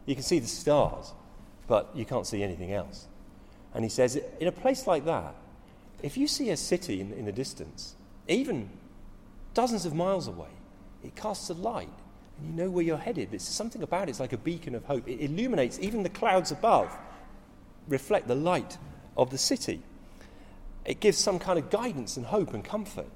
You 0.06 0.14
can 0.14 0.24
see 0.24 0.38
the 0.38 0.46
stars, 0.46 1.12
but 1.66 1.90
you 1.94 2.06
can't 2.06 2.26
see 2.26 2.42
anything 2.42 2.72
else. 2.72 3.06
And 3.76 3.84
he 3.84 3.90
says, 3.90 4.18
in 4.40 4.48
a 4.48 4.52
place 4.52 4.86
like 4.86 5.04
that, 5.04 5.34
if 6.02 6.16
you 6.16 6.26
see 6.26 6.48
a 6.48 6.56
city 6.56 6.98
in, 6.98 7.12
in 7.12 7.26
the 7.26 7.32
distance, 7.32 7.94
even 8.26 8.70
dozens 9.52 9.84
of 9.84 9.94
miles 9.94 10.28
away, 10.28 10.48
it 11.04 11.14
casts 11.14 11.50
a 11.50 11.54
light 11.54 11.90
and 12.38 12.48
you 12.48 12.54
know 12.54 12.70
where 12.70 12.82
you're 12.82 12.96
headed. 12.96 13.32
There's 13.32 13.42
something 13.42 13.82
about 13.82 14.04
it, 14.04 14.12
it's 14.12 14.20
like 14.20 14.32
a 14.32 14.38
beacon 14.38 14.74
of 14.74 14.86
hope. 14.86 15.06
It 15.06 15.20
illuminates 15.20 15.78
even 15.78 16.02
the 16.02 16.08
clouds 16.08 16.50
above, 16.50 16.90
reflect 17.86 18.28
the 18.28 18.34
light 18.34 18.78
of 19.14 19.28
the 19.28 19.36
city. 19.36 19.82
It 20.86 20.98
gives 21.00 21.18
some 21.18 21.38
kind 21.38 21.58
of 21.58 21.68
guidance 21.68 22.16
and 22.16 22.24
hope 22.24 22.54
and 22.54 22.64
comfort. 22.64 23.10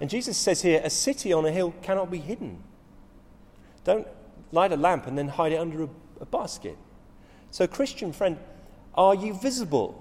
And 0.00 0.08
Jesus 0.08 0.38
says 0.38 0.62
here, 0.62 0.80
a 0.82 0.88
city 0.88 1.34
on 1.34 1.44
a 1.44 1.52
hill 1.52 1.74
cannot 1.82 2.10
be 2.10 2.18
hidden. 2.18 2.62
Don't 3.84 4.08
light 4.52 4.72
a 4.72 4.76
lamp 4.78 5.06
and 5.06 5.18
then 5.18 5.28
hide 5.28 5.52
it 5.52 5.56
under 5.56 5.82
a, 5.82 5.88
a 6.22 6.26
basket. 6.26 6.78
So, 7.50 7.66
Christian 7.66 8.12
friend, 8.14 8.38
are 8.96 9.14
you 9.14 9.34
visible? 9.34 10.00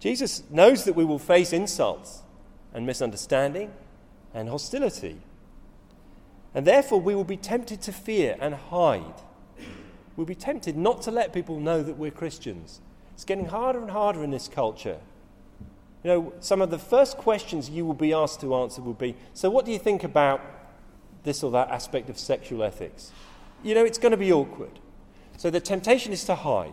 Jesus 0.00 0.42
knows 0.50 0.84
that 0.84 0.94
we 0.94 1.04
will 1.04 1.18
face 1.18 1.52
insults 1.52 2.22
and 2.74 2.86
misunderstanding 2.86 3.72
and 4.34 4.48
hostility. 4.48 5.16
And 6.54 6.66
therefore, 6.66 7.00
we 7.00 7.14
will 7.14 7.24
be 7.24 7.36
tempted 7.36 7.80
to 7.82 7.92
fear 7.92 8.36
and 8.40 8.54
hide. 8.54 9.22
We'll 10.16 10.26
be 10.26 10.34
tempted 10.34 10.76
not 10.76 11.02
to 11.02 11.10
let 11.10 11.32
people 11.32 11.58
know 11.58 11.82
that 11.82 11.96
we're 11.96 12.10
Christians. 12.10 12.80
It's 13.14 13.24
getting 13.24 13.46
harder 13.46 13.80
and 13.80 13.90
harder 13.90 14.22
in 14.22 14.30
this 14.30 14.46
culture. 14.46 14.98
You 16.02 16.10
know, 16.10 16.32
some 16.40 16.60
of 16.60 16.70
the 16.70 16.78
first 16.78 17.16
questions 17.16 17.70
you 17.70 17.86
will 17.86 17.94
be 17.94 18.12
asked 18.12 18.40
to 18.42 18.54
answer 18.54 18.82
will 18.82 18.92
be 18.92 19.16
So, 19.32 19.48
what 19.48 19.64
do 19.64 19.72
you 19.72 19.78
think 19.78 20.04
about 20.04 20.42
this 21.22 21.42
or 21.42 21.50
that 21.52 21.70
aspect 21.70 22.10
of 22.10 22.18
sexual 22.18 22.62
ethics? 22.62 23.10
You 23.62 23.74
know, 23.74 23.84
it's 23.84 23.98
going 23.98 24.12
to 24.12 24.18
be 24.18 24.30
awkward. 24.30 24.78
So 25.36 25.50
the 25.50 25.60
temptation 25.60 26.12
is 26.12 26.24
to 26.24 26.34
hide. 26.34 26.72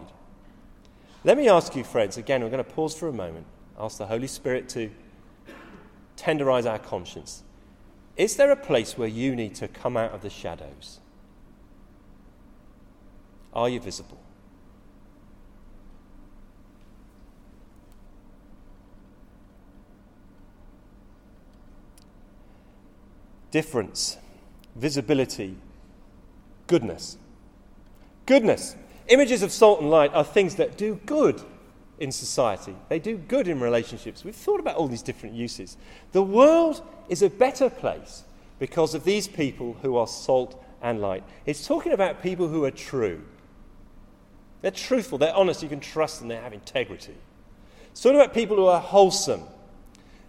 Let 1.24 1.38
me 1.38 1.50
ask 1.50 1.76
you, 1.76 1.84
friends, 1.84 2.18
again, 2.18 2.44
we're 2.44 2.50
going 2.50 2.64
to 2.64 2.70
pause 2.70 2.96
for 2.96 3.08
a 3.08 3.14
moment, 3.14 3.46
ask 3.80 3.98
the 3.98 4.08
Holy 4.08 4.28
Spirit 4.28 4.70
to 4.70 4.90
tenderize 6.18 6.70
our 6.70 6.80
conscience. 6.80 7.44
Is 8.18 8.36
there 8.36 8.52
a 8.52 8.56
place 8.56 8.98
where 8.98 9.08
you 9.08 9.36
need 9.36 9.56
to 9.56 9.68
come 9.68 9.98
out 9.98 10.12
of 10.12 10.22
the 10.22 10.30
shadows? 10.30 11.00
Are 13.54 13.70
you 13.70 13.80
visible? 13.80 14.20
Difference, 23.52 24.18
visibility, 24.76 25.58
goodness. 26.68 27.18
Goodness. 28.26 28.76
Images 29.08 29.44
of 29.44 29.52
salt 29.52 29.82
and 29.82 29.90
light 29.90 30.14
are 30.14 30.24
things 30.24 30.56
that 30.56 30.78
do 30.78 30.96
good 31.06 31.42
in 32.00 32.12
society. 32.12 32.76
They 32.90 33.00
do 33.00 33.18
good 33.18 33.48
in 33.48 33.60
relationships. 33.60 34.24
We've 34.24 34.36
thought 34.36 34.60
about 34.60 34.76
all 34.76 34.88
these 34.88 35.02
different 35.02 35.36
uses. 35.36 35.78
The 36.14 36.24
world 36.24 36.82
is 37.10 37.22
a 37.22 37.30
better 37.30 37.70
place 37.70 38.24
because 38.58 38.96
of 38.96 39.04
these 39.04 39.28
people 39.28 39.78
who 39.82 39.98
are 39.98 40.08
salt 40.08 40.64
and 40.82 41.02
light. 41.02 41.24
It's 41.46 41.68
talking 41.68 41.92
about 41.92 42.24
people 42.24 42.48
who 42.48 42.64
are 42.66 42.72
true. 42.72 43.22
They're 44.62 44.72
truthful, 44.72 45.18
they're 45.18 45.36
honest, 45.36 45.64
you 45.64 45.70
can 45.70 45.80
trust 45.80 46.20
them, 46.20 46.28
they 46.28 46.36
have 46.36 46.54
integrity. 46.54 47.16
It's 47.92 48.02
talking 48.02 48.20
about 48.20 48.34
people 48.34 48.56
who 48.56 48.68
are 48.68 48.80
wholesome. 48.80 49.44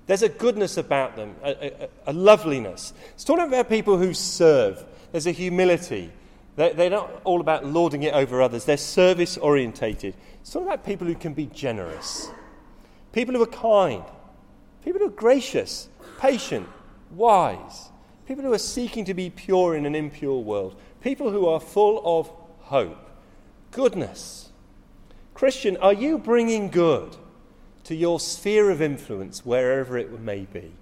There's 0.07 0.23
a 0.23 0.29
goodness 0.29 0.77
about 0.79 1.17
them, 1.17 1.37
a, 1.43 1.85
a, 1.85 1.89
a 2.09 2.13
loveliness. 2.13 2.93
It's 3.15 3.25
talking 3.25 3.47
about 3.47 3.69
people 3.69 3.99
who 3.99 4.15
serve. 4.15 4.85
There's 5.13 5.27
a 5.27 5.33
humility. 5.33 6.11
They're, 6.55 6.91
not 6.91 7.23
all 7.25 7.41
about 7.41 7.65
lording 7.65 8.03
it 8.03 8.13
over 8.13 8.43
others, 8.43 8.67
they're 8.67 8.77
service 8.77 9.39
orientated. 9.39 10.15
It's 10.41 10.53
talking 10.53 10.69
about 10.69 10.85
people 10.85 11.07
who 11.07 11.15
can 11.15 11.33
be 11.33 11.47
generous, 11.47 12.29
people 13.13 13.35
who 13.35 13.43
are 13.43 13.47
kind, 13.47 14.05
people 14.85 15.01
who 15.01 15.07
are 15.07 15.11
gracious, 15.11 15.89
patient, 16.19 16.69
wise, 17.11 17.89
people 18.27 18.45
who 18.45 18.53
are 18.53 18.59
seeking 18.59 19.05
to 19.07 19.15
be 19.15 19.31
pure 19.31 19.75
in 19.75 19.87
an 19.87 19.95
impure 19.95 20.41
world, 20.41 20.77
people 21.01 21.31
who 21.31 21.47
are 21.47 21.61
full 21.61 22.03
of 22.05 22.31
hope, 22.61 23.11
goodness. 23.71 24.51
Christian, 25.35 25.79
are 25.79 25.95
you 25.95 26.19
bringing 26.19 26.69
good 26.69 27.17
to 27.85 27.95
your 27.95 28.21
sphere 28.21 28.71
of 28.71 28.83
influence, 28.83 29.45
wherever 29.45 29.97
it 29.97 30.21
may 30.21 30.47
be? 30.53 30.73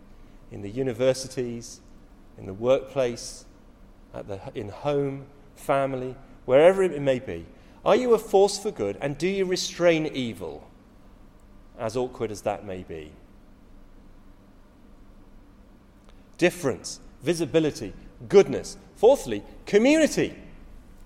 In 0.50 0.62
the 0.62 0.70
universities, 0.70 1.80
in 2.36 2.46
the 2.46 2.54
workplace, 2.54 3.44
at 4.12 4.26
the, 4.26 4.40
in 4.56 4.68
home, 4.68 5.26
family, 5.60 6.16
wherever 6.44 6.82
it 6.82 7.00
may 7.00 7.18
be. 7.18 7.46
Are 7.84 7.96
you 7.96 8.14
a 8.14 8.18
force 8.18 8.58
for 8.58 8.70
good 8.70 8.98
and 9.00 9.16
do 9.16 9.28
you 9.28 9.44
restrain 9.44 10.06
evil, 10.06 10.68
as 11.78 11.96
awkward 11.96 12.30
as 12.30 12.42
that 12.42 12.64
may 12.64 12.82
be? 12.82 13.12
Difference, 16.38 17.00
visibility, 17.22 17.92
goodness. 18.28 18.76
Fourthly, 18.96 19.42
community. 19.66 20.34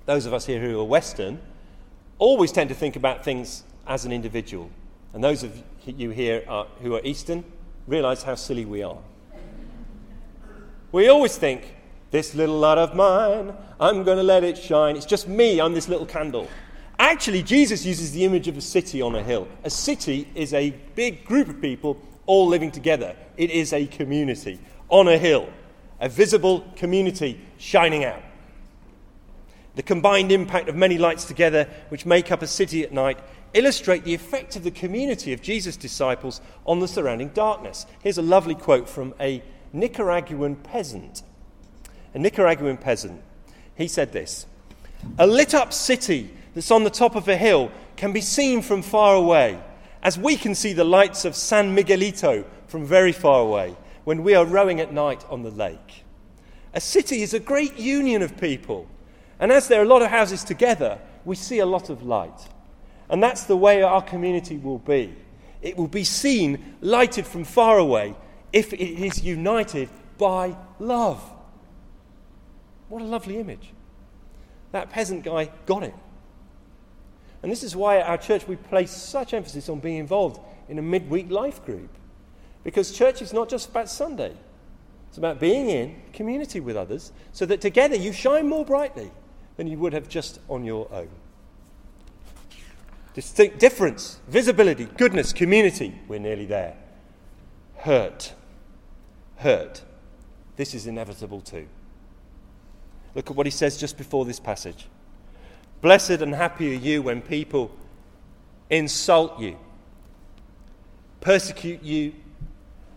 Those 0.07 0.27
of 0.27 0.33
us 0.33 0.47
here 0.47 0.61
who 0.61 0.81
are 0.81 0.85
Western 0.85 1.40
always 2.19 2.53
tend 2.53 2.69
to 2.69 2.75
think 2.75 2.97
about 2.97 3.25
things 3.25 3.64
as 3.87 4.05
an 4.05 4.12
individual. 4.12 4.71
And 5.12 5.23
those 5.23 5.43
of 5.43 5.62
you 5.87 6.11
here 6.11 6.45
are, 6.49 6.67
who 6.83 6.95
are 6.95 7.01
Eastern 7.05 7.45
realize 7.87 8.23
how 8.23 8.35
silly 8.35 8.64
we 8.64 8.83
are. 8.83 8.99
We 10.93 11.09
always 11.09 11.37
think, 11.37 11.75
this 12.14 12.33
little 12.33 12.61
light 12.61 12.79
of 12.79 12.94
mine, 12.94 13.53
I'm 13.81 14.05
going 14.05 14.18
to 14.18 14.22
let 14.22 14.44
it 14.44 14.57
shine. 14.57 14.94
It's 14.94 15.05
just 15.05 15.27
me, 15.27 15.61
I'm 15.61 15.74
this 15.74 15.88
little 15.88 16.07
candle. 16.07 16.48
Actually, 16.96 17.42
Jesus 17.42 17.85
uses 17.85 18.12
the 18.12 18.24
image 18.24 18.46
of 18.46 18.57
a 18.57 18.61
city 18.61 19.03
on 19.03 19.16
a 19.16 19.22
hill. 19.22 19.48
A 19.64 19.70
city 19.70 20.29
is 20.37 20.55
a 20.55 20.70
big 20.94 21.24
group 21.24 21.48
of 21.48 21.61
people 21.61 22.00
all 22.27 22.46
living 22.46 22.70
together, 22.70 23.16
it 23.37 23.50
is 23.50 23.72
a 23.72 23.87
community 23.87 24.61
on 24.90 25.09
a 25.09 25.18
hill, 25.18 25.48
a 26.00 26.09
visible 26.09 26.64
community 26.77 27.40
shining 27.59 28.05
out. 28.05 28.22
The 29.74 29.83
combined 29.83 30.31
impact 30.31 30.68
of 30.68 30.77
many 30.77 30.98
lights 30.98 31.24
together, 31.24 31.68
which 31.88 32.07
make 32.07 32.31
up 32.31 32.42
a 32.42 32.46
city 32.46 32.85
at 32.85 32.92
night, 32.92 33.18
illustrate 33.55 34.05
the 34.05 34.14
effect 34.14 34.55
of 34.55 34.62
the 34.62 34.70
community 34.70 35.33
of 35.33 35.42
Jesus' 35.42 35.77
disciples 35.77 36.40
on 36.64 36.79
the 36.79 36.87
surrounding 36.87 37.31
darkness. 37.31 37.87
Here's 38.05 38.18
a 38.18 38.22
lovely 38.22 38.55
quote 38.55 38.88
from 38.88 39.14
a 39.18 39.42
Nicaraguan 39.72 40.55
peasant. 40.55 41.24
A 42.14 42.18
Nicaraguan 42.18 42.77
peasant. 42.77 43.20
He 43.77 43.88
said 43.88 44.12
this 44.12 44.46
A 45.18 45.27
lit 45.27 45.55
up 45.55 45.72
city 45.72 46.31
that's 46.55 46.70
on 46.70 46.85
the 46.85 46.90
top 46.90 47.16
of 47.16 47.29
a 47.29 47.37
hill 47.37 47.70
can 47.96 48.12
be 48.12 48.20
seen 48.20 48.62
from 48.62 48.83
far 48.83 49.14
away, 49.14 49.61
as 50.03 50.18
we 50.18 50.37
can 50.37 50.55
see 50.55 50.72
the 50.72 50.85
lights 50.85 51.24
of 51.24 51.35
San 51.35 51.77
Miguelito 51.77 52.44
from 52.66 52.85
very 52.85 53.12
far 53.12 53.40
away 53.40 53.77
when 54.05 54.22
we 54.22 54.35
are 54.35 54.44
rowing 54.44 54.81
at 54.81 54.92
night 54.92 55.24
on 55.29 55.42
the 55.42 55.50
lake. 55.50 56.05
A 56.72 56.81
city 56.81 57.22
is 57.22 57.35
a 57.35 57.40
great 57.40 57.79
union 57.79 58.22
of 58.22 58.37
people, 58.37 58.88
and 59.38 59.50
as 59.50 59.68
there 59.68 59.81
are 59.81 59.85
a 59.85 59.88
lot 59.88 60.03
of 60.03 60.11
houses 60.11 60.44
together, 60.44 60.98
we 61.24 61.37
see 61.37 61.59
a 61.59 61.66
lot 61.66 61.90
of 61.90 62.03
light. 62.03 62.48
And 63.09 63.22
that's 63.22 63.44
the 63.44 63.57
way 63.57 63.83
our 63.83 64.03
community 64.03 64.57
will 64.57 64.79
be. 64.79 65.14
It 65.62 65.77
will 65.77 65.88
be 65.88 66.05
seen, 66.05 66.77
lighted 66.81 67.27
from 67.27 67.44
far 67.44 67.79
away, 67.79 68.14
if 68.53 68.72
it 68.72 68.81
is 68.81 69.22
united 69.22 69.88
by 70.18 70.57
love. 70.79 71.22
What 72.94 73.02
a 73.02 73.07
lovely 73.07 73.38
image. 73.38 73.72
That 74.70 74.88
peasant 74.88 75.24
guy 75.24 75.50
got 75.66 75.83
it. 75.83 75.94
And 77.42 77.50
this 77.50 77.64
is 77.64 77.74
why 77.74 77.98
at 77.98 78.07
our 78.07 78.16
church 78.16 78.46
we 78.46 78.54
place 78.54 78.92
such 78.92 79.35
emphasis 79.35 79.68
on 79.68 79.80
being 79.80 79.96
involved 79.96 80.38
in 80.68 80.78
a 80.78 80.83
midweek 80.83 81.28
life 81.28 81.64
group. 81.64 81.90
Because 82.62 82.96
church 82.96 83.20
is 83.20 83.33
not 83.33 83.48
just 83.48 83.70
about 83.70 83.90
Sunday, 83.90 84.33
it's 85.09 85.18
about 85.18 85.40
being 85.40 85.70
in 85.70 86.02
community 86.12 86.61
with 86.61 86.76
others 86.76 87.11
so 87.33 87.44
that 87.46 87.61
together 87.61 87.96
you 87.96 88.12
shine 88.12 88.48
more 88.48 88.64
brightly 88.64 89.11
than 89.57 89.66
you 89.66 89.76
would 89.78 89.92
have 89.92 90.09
just 90.09 90.38
on 90.48 90.64
your 90.64 90.87
own. 90.92 91.09
Distinct 93.12 93.59
difference, 93.59 94.20
visibility, 94.28 94.85
goodness, 94.85 95.33
community. 95.33 95.98
We're 96.07 96.20
nearly 96.20 96.46
there. 96.46 96.76
Hurt. 97.78 98.35
Hurt. 99.38 99.83
This 100.54 100.76
is 100.76 100.87
inevitable 100.87 101.40
too. 101.40 101.66
Look 103.14 103.31
at 103.31 103.37
what 103.37 103.46
he 103.46 103.50
says 103.50 103.77
just 103.77 103.96
before 103.96 104.24
this 104.24 104.40
passage. 104.40 104.87
Blessed 105.81 106.22
and 106.22 106.35
happy 106.35 106.72
are 106.72 106.79
you 106.79 107.03
when 107.03 107.20
people 107.20 107.70
insult 108.70 109.38
you, 109.38 109.57
persecute 111.20 111.83
you, 111.83 112.14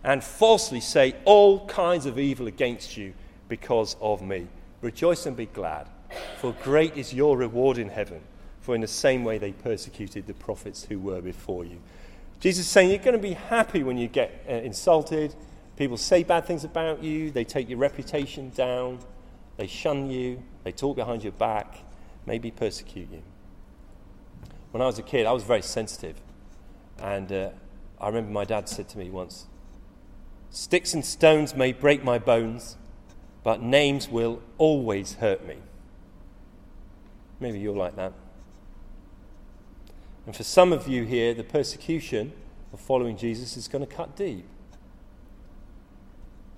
and 0.02 0.24
falsely 0.24 0.80
say 0.80 1.14
all 1.24 1.66
kinds 1.66 2.06
of 2.06 2.18
evil 2.18 2.46
against 2.46 2.96
you 2.96 3.12
because 3.48 3.96
of 4.00 4.22
me. 4.22 4.46
Rejoice 4.80 5.26
and 5.26 5.36
be 5.36 5.46
glad, 5.46 5.86
for 6.38 6.52
great 6.62 6.96
is 6.96 7.12
your 7.12 7.36
reward 7.36 7.78
in 7.78 7.88
heaven. 7.88 8.20
For 8.60 8.74
in 8.74 8.80
the 8.82 8.86
same 8.86 9.24
way 9.24 9.38
they 9.38 9.52
persecuted 9.52 10.26
the 10.26 10.34
prophets 10.34 10.84
who 10.84 10.98
were 10.98 11.22
before 11.22 11.64
you. 11.64 11.80
Jesus 12.40 12.66
is 12.66 12.70
saying 12.70 12.90
you're 12.90 12.98
going 12.98 13.16
to 13.16 13.22
be 13.22 13.32
happy 13.32 13.82
when 13.82 13.96
you 13.96 14.08
get 14.08 14.44
uh, 14.48 14.52
insulted. 14.52 15.34
People 15.76 15.96
say 15.96 16.22
bad 16.22 16.44
things 16.44 16.64
about 16.64 17.02
you, 17.02 17.30
they 17.30 17.44
take 17.44 17.68
your 17.68 17.78
reputation 17.78 18.50
down, 18.50 18.98
they 19.58 19.66
shun 19.66 20.10
you, 20.10 20.42
they 20.64 20.72
talk 20.72 20.96
behind 20.96 21.22
your 21.22 21.32
back 21.32 21.84
maybe 22.28 22.50
persecute 22.50 23.08
you. 23.10 23.22
When 24.70 24.82
I 24.82 24.86
was 24.86 24.98
a 24.98 25.02
kid, 25.02 25.24
I 25.24 25.32
was 25.32 25.42
very 25.44 25.62
sensitive. 25.62 26.20
And 27.00 27.32
uh, 27.32 27.50
I 27.98 28.08
remember 28.08 28.30
my 28.30 28.44
dad 28.44 28.68
said 28.68 28.88
to 28.90 28.98
me 28.98 29.08
once 29.08 29.46
Sticks 30.50 30.94
and 30.94 31.04
stones 31.04 31.54
may 31.54 31.72
break 31.72 32.04
my 32.04 32.18
bones, 32.18 32.76
but 33.42 33.62
names 33.62 34.08
will 34.08 34.42
always 34.58 35.14
hurt 35.14 35.46
me. 35.46 35.56
Maybe 37.40 37.58
you're 37.58 37.76
like 37.76 37.96
that. 37.96 38.12
And 40.26 40.36
for 40.36 40.44
some 40.44 40.72
of 40.72 40.86
you 40.86 41.04
here, 41.04 41.32
the 41.32 41.44
persecution 41.44 42.32
of 42.74 42.80
following 42.80 43.16
Jesus 43.16 43.56
is 43.56 43.68
going 43.68 43.86
to 43.86 43.92
cut 43.92 44.16
deep. 44.16 44.44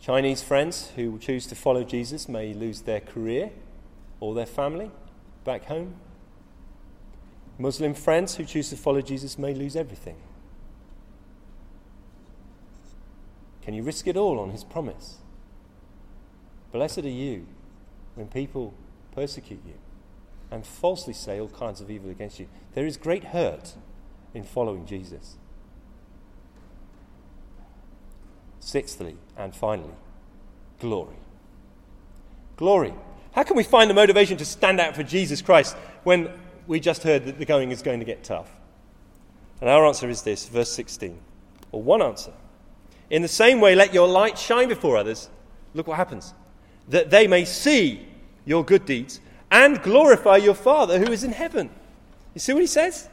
Chinese 0.01 0.43
friends 0.43 0.93
who 0.97 1.19
choose 1.19 1.47
to 1.47 1.55
follow 1.55 1.85
Jesus 1.85 2.29
may 2.29 2.55
lose 2.55 2.83
their 2.83 3.01
career 3.01 3.51
or 4.19 4.35
their 4.35 4.47
family 4.47 4.91
back 5.45 5.67
home. 5.67 5.95
Muslim 7.59 7.93
friends 7.93 8.37
who 8.37 8.45
choose 8.45 8.71
to 8.71 8.77
follow 8.77 9.03
Jesus 9.03 9.39
may 9.39 9.53
lose 9.53 9.77
everything. 9.77 10.17
Can 13.63 13.75
you 13.75 13.83
risk 13.83 14.07
it 14.07 14.17
all 14.17 14.41
on 14.41 14.51
his 14.51 14.65
promise? 14.65 15.19
Blessed 16.73 16.99
are 17.01 17.09
you 17.09 17.47
when 18.15 18.29
people 18.29 18.73
persecute 19.13 19.61
you 19.67 19.75
and 20.51 20.65
falsely 20.65 21.13
say 21.13 21.39
all 21.39 21.49
kinds 21.49 21.83
of 21.83 21.91
evil 21.91 22.11
against 22.11 22.41
you. 22.41 22.49
There 22.75 22.87
is 22.87 22.97
great 22.97 23.25
hurt 23.25 23.75
in 24.33 24.45
following 24.45 24.87
Jesus. 24.87 25.37
Sixthly 28.61 29.17
and 29.37 29.55
finally, 29.55 29.95
glory. 30.79 31.17
Glory. 32.57 32.95
How 33.33 33.43
can 33.43 33.57
we 33.57 33.63
find 33.63 33.89
the 33.89 33.95
motivation 33.95 34.37
to 34.37 34.45
stand 34.45 34.81
out 34.81 34.95
for 34.95 35.03
Jesus 35.03 35.41
Christ 35.41 35.77
when 36.05 36.31
we 36.67 36.79
just 36.79 37.03
heard 37.03 37.25
that 37.25 37.39
the 37.39 37.45
going 37.45 37.71
is 37.71 37.83
going 37.83 38.01
to 38.01 38.05
get 38.05 38.23
tough? 38.23 38.51
And 39.61 39.69
our 39.69 39.87
answer 39.87 40.09
is 40.09 40.23
this, 40.23 40.49
verse 40.49 40.71
16, 40.71 41.19
or 41.73 41.83
one 41.83 42.03
answer. 42.03 42.33
In 43.09 43.23
the 43.23 43.29
same 43.29 43.61
way, 43.61 43.75
let 43.75 43.93
your 43.93 44.09
light 44.09 44.39
shine 44.39 44.69
before 44.69 44.97
others. 44.97 45.29
Look 45.75 45.87
what 45.87 45.97
happens. 45.97 46.35
That 46.89 47.11
they 47.11 47.27
may 47.27 47.45
see 47.45 48.07
your 48.45 48.65
good 48.65 48.85
deeds 48.85 49.21
and 49.51 49.83
glorify 49.83 50.37
your 50.37 50.55
Father 50.55 50.99
who 50.99 51.13
is 51.13 51.25
in 51.25 51.33
heaven. 51.33 51.71
You 52.35 52.41
see 52.41 52.53
what 52.53 52.63
he 52.63 52.67
says? 52.67 53.09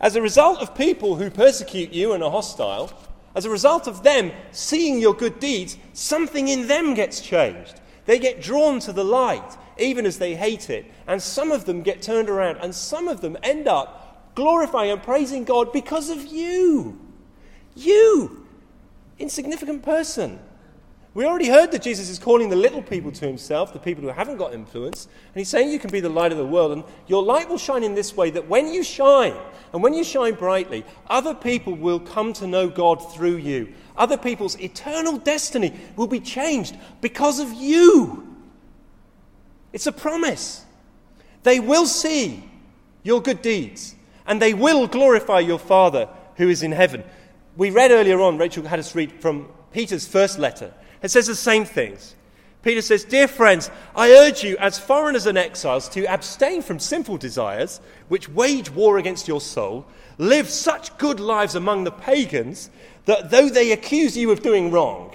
As 0.00 0.16
a 0.16 0.22
result 0.22 0.60
of 0.60 0.74
people 0.74 1.16
who 1.16 1.30
persecute 1.30 1.92
you 1.92 2.12
and 2.12 2.22
are 2.22 2.30
hostile, 2.30 2.92
as 3.36 3.44
a 3.44 3.50
result 3.50 3.86
of 3.86 4.02
them 4.02 4.32
seeing 4.50 4.98
your 4.98 5.14
good 5.14 5.38
deeds, 5.38 5.76
something 5.92 6.48
in 6.48 6.66
them 6.66 6.94
gets 6.94 7.20
changed. 7.20 7.80
They 8.06 8.18
get 8.18 8.40
drawn 8.40 8.80
to 8.80 8.92
the 8.92 9.04
light, 9.04 9.56
even 9.78 10.06
as 10.06 10.18
they 10.18 10.34
hate 10.34 10.70
it. 10.70 10.86
And 11.06 11.22
some 11.22 11.52
of 11.52 11.66
them 11.66 11.82
get 11.82 12.00
turned 12.00 12.30
around, 12.30 12.56
and 12.62 12.74
some 12.74 13.08
of 13.08 13.20
them 13.20 13.36
end 13.42 13.68
up 13.68 14.32
glorifying 14.34 14.90
and 14.90 15.02
praising 15.02 15.44
God 15.44 15.70
because 15.70 16.08
of 16.08 16.24
you. 16.24 16.98
You, 17.74 18.46
insignificant 19.18 19.82
person. 19.82 20.38
We 21.16 21.24
already 21.24 21.48
heard 21.48 21.72
that 21.72 21.80
Jesus 21.80 22.10
is 22.10 22.18
calling 22.18 22.50
the 22.50 22.56
little 22.56 22.82
people 22.82 23.10
to 23.10 23.26
himself, 23.26 23.72
the 23.72 23.78
people 23.78 24.02
who 24.04 24.10
haven't 24.10 24.36
got 24.36 24.52
influence. 24.52 25.06
And 25.06 25.36
he's 25.36 25.48
saying 25.48 25.70
you 25.70 25.78
can 25.78 25.90
be 25.90 26.00
the 26.00 26.10
light 26.10 26.30
of 26.30 26.36
the 26.36 26.44
world. 26.44 26.72
And 26.72 26.84
your 27.06 27.22
light 27.22 27.48
will 27.48 27.56
shine 27.56 27.82
in 27.82 27.94
this 27.94 28.14
way 28.14 28.28
that 28.28 28.48
when 28.48 28.70
you 28.70 28.84
shine, 28.84 29.32
and 29.72 29.82
when 29.82 29.94
you 29.94 30.04
shine 30.04 30.34
brightly, 30.34 30.84
other 31.06 31.32
people 31.32 31.72
will 31.72 32.00
come 32.00 32.34
to 32.34 32.46
know 32.46 32.68
God 32.68 32.96
through 33.14 33.36
you. 33.36 33.72
Other 33.96 34.18
people's 34.18 34.60
eternal 34.60 35.16
destiny 35.16 35.72
will 35.96 36.06
be 36.06 36.20
changed 36.20 36.76
because 37.00 37.40
of 37.40 37.50
you. 37.50 38.36
It's 39.72 39.86
a 39.86 39.92
promise. 39.92 40.66
They 41.44 41.60
will 41.60 41.86
see 41.86 42.44
your 43.04 43.22
good 43.22 43.40
deeds, 43.40 43.94
and 44.26 44.42
they 44.42 44.52
will 44.52 44.86
glorify 44.86 45.40
your 45.40 45.58
Father 45.58 46.10
who 46.34 46.50
is 46.50 46.62
in 46.62 46.72
heaven. 46.72 47.02
We 47.56 47.70
read 47.70 47.90
earlier 47.90 48.20
on, 48.20 48.36
Rachel 48.36 48.64
had 48.64 48.80
us 48.80 48.94
read 48.94 49.12
from 49.22 49.48
Peter's 49.72 50.06
first 50.06 50.38
letter. 50.38 50.74
It 51.02 51.10
says 51.10 51.26
the 51.26 51.34
same 51.34 51.64
things. 51.64 52.14
Peter 52.62 52.82
says, 52.82 53.04
Dear 53.04 53.28
friends, 53.28 53.70
I 53.94 54.10
urge 54.10 54.42
you, 54.42 54.56
as 54.58 54.76
foreigners 54.76 55.26
and 55.26 55.38
exiles, 55.38 55.88
to 55.90 56.04
abstain 56.06 56.62
from 56.62 56.80
sinful 56.80 57.18
desires 57.18 57.80
which 58.08 58.28
wage 58.28 58.70
war 58.70 58.98
against 58.98 59.28
your 59.28 59.40
soul. 59.40 59.86
Live 60.18 60.48
such 60.48 60.98
good 60.98 61.20
lives 61.20 61.54
among 61.54 61.84
the 61.84 61.92
pagans 61.92 62.70
that 63.04 63.30
though 63.30 63.48
they 63.48 63.70
accuse 63.70 64.16
you 64.16 64.32
of 64.32 64.42
doing 64.42 64.72
wrong, 64.72 65.14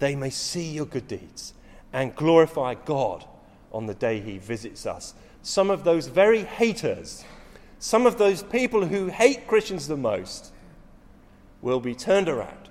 they 0.00 0.16
may 0.16 0.30
see 0.30 0.68
your 0.68 0.86
good 0.86 1.06
deeds 1.06 1.54
and 1.92 2.16
glorify 2.16 2.74
God 2.74 3.24
on 3.72 3.86
the 3.86 3.94
day 3.94 4.20
he 4.20 4.38
visits 4.38 4.86
us. 4.86 5.14
Some 5.42 5.70
of 5.70 5.84
those 5.84 6.08
very 6.08 6.42
haters, 6.42 7.24
some 7.78 8.06
of 8.06 8.18
those 8.18 8.42
people 8.42 8.86
who 8.86 9.06
hate 9.06 9.46
Christians 9.46 9.86
the 9.86 9.96
most, 9.96 10.52
will 11.62 11.78
be 11.78 11.94
turned 11.94 12.28
around 12.28 12.70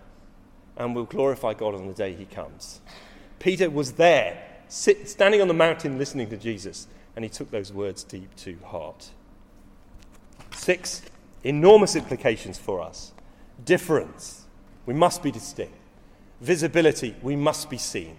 and 0.78 0.96
will 0.96 1.06
glorify 1.06 1.54
God 1.54 1.76
on 1.76 1.88
the 1.88 1.94
day 1.94 2.14
he 2.14 2.26
comes. 2.26 2.82
Peter 3.40 3.70
was 3.70 3.94
there, 3.94 4.44
sit, 4.68 5.08
standing 5.10 5.42
on 5.42 5.48
the 5.48 5.54
mountain 5.54 5.98
listening 5.98 6.30
to 6.30 6.38
Jesus, 6.38 6.88
and 7.16 7.24
he 7.24 7.30
took 7.30 7.52
those 7.52 7.72
words 7.72 8.04
deep 8.04 8.36
to 8.38 8.58
heart. 8.66 9.10
Six 10.52 11.02
enormous 11.44 11.96
implications 11.96 12.58
for 12.58 12.82
us 12.82 13.14
difference, 13.64 14.46
we 14.86 14.94
must 14.94 15.24
be 15.24 15.32
distinct. 15.32 15.74
Visibility, 16.42 17.16
we 17.22 17.36
must 17.36 17.70
be 17.70 17.78
seen. 17.78 18.18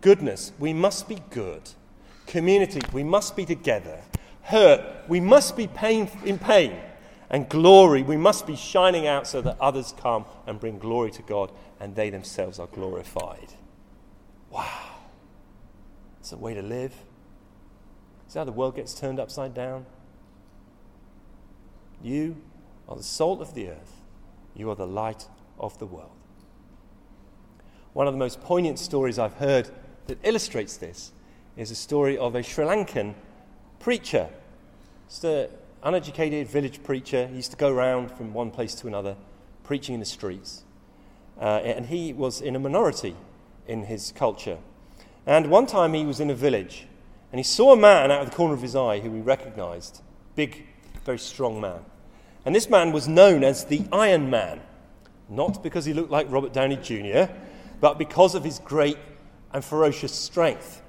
Goodness, 0.00 0.52
we 0.58 0.72
must 0.72 1.08
be 1.08 1.18
good. 1.30 1.62
Community, 2.26 2.80
we 2.92 3.02
must 3.02 3.34
be 3.34 3.44
together. 3.44 4.00
Hurt, 4.42 5.08
we 5.08 5.18
must 5.18 5.56
be 5.56 5.66
pain, 5.66 6.08
in 6.24 6.38
pain 6.38 6.76
and 7.28 7.48
glory, 7.48 8.02
we 8.02 8.16
must 8.16 8.46
be 8.46 8.56
shining 8.56 9.06
out 9.06 9.26
so 9.26 9.40
that 9.42 9.56
others 9.60 9.94
come 9.98 10.24
and 10.46 10.60
bring 10.60 10.78
glory 10.78 11.10
to 11.12 11.22
God 11.22 11.50
and 11.80 11.94
they 11.94 12.10
themselves 12.10 12.58
are 12.58 12.68
glorified. 12.68 13.54
Wow. 14.50 14.96
It's 16.20 16.32
a 16.32 16.36
way 16.36 16.54
to 16.54 16.62
live. 16.62 16.94
Is 18.28 18.34
how 18.34 18.44
the 18.44 18.52
world 18.52 18.76
gets 18.76 18.94
turned 18.94 19.20
upside 19.20 19.54
down? 19.54 19.86
You 22.02 22.36
are 22.88 22.96
the 22.96 23.02
salt 23.02 23.40
of 23.40 23.54
the 23.54 23.68
earth. 23.68 24.02
You 24.54 24.70
are 24.70 24.76
the 24.76 24.86
light 24.86 25.28
of 25.58 25.78
the 25.78 25.86
world. 25.86 26.10
One 27.92 28.06
of 28.06 28.14
the 28.14 28.18
most 28.18 28.40
poignant 28.40 28.78
stories 28.78 29.18
I've 29.18 29.34
heard 29.34 29.70
that 30.06 30.18
illustrates 30.22 30.76
this 30.76 31.12
is 31.56 31.70
a 31.70 31.74
story 31.74 32.16
of 32.18 32.34
a 32.34 32.42
Sri 32.42 32.64
Lankan 32.64 33.14
preacher. 33.78 34.28
A 35.22 35.48
uneducated 35.86 36.48
village 36.48 36.82
preacher. 36.82 37.28
He 37.28 37.36
used 37.36 37.52
to 37.52 37.56
go 37.56 37.70
around 37.70 38.10
from 38.10 38.34
one 38.34 38.50
place 38.50 38.74
to 38.76 38.88
another, 38.88 39.16
preaching 39.62 39.94
in 39.94 40.00
the 40.00 40.06
streets. 40.06 40.64
Uh, 41.40 41.60
and 41.62 41.86
he 41.86 42.12
was 42.12 42.40
in 42.40 42.56
a 42.56 42.58
minority 42.58 43.14
in 43.68 43.84
his 43.84 44.12
culture. 44.12 44.58
And 45.26 45.48
one 45.48 45.66
time 45.66 45.94
he 45.94 46.04
was 46.04 46.18
in 46.18 46.28
a 46.28 46.34
village, 46.34 46.88
and 47.30 47.38
he 47.38 47.44
saw 47.44 47.72
a 47.72 47.76
man 47.76 48.10
out 48.10 48.22
of 48.22 48.30
the 48.30 48.34
corner 48.34 48.52
of 48.52 48.62
his 48.62 48.74
eye 48.74 48.98
who 48.98 49.14
he 49.14 49.20
recognized. 49.20 50.02
Big, 50.34 50.66
very 51.04 51.20
strong 51.20 51.60
man. 51.60 51.84
And 52.44 52.54
this 52.54 52.68
man 52.68 52.90
was 52.90 53.06
known 53.06 53.44
as 53.44 53.64
the 53.64 53.84
Iron 53.92 54.28
Man, 54.28 54.60
not 55.28 55.62
because 55.62 55.84
he 55.84 55.92
looked 55.92 56.10
like 56.10 56.30
Robert 56.30 56.52
Downey 56.52 56.76
Jr., 56.76 57.32
but 57.80 57.96
because 57.96 58.34
of 58.34 58.42
his 58.42 58.58
great 58.58 58.98
and 59.52 59.64
ferocious 59.64 60.12
strength. 60.12 60.82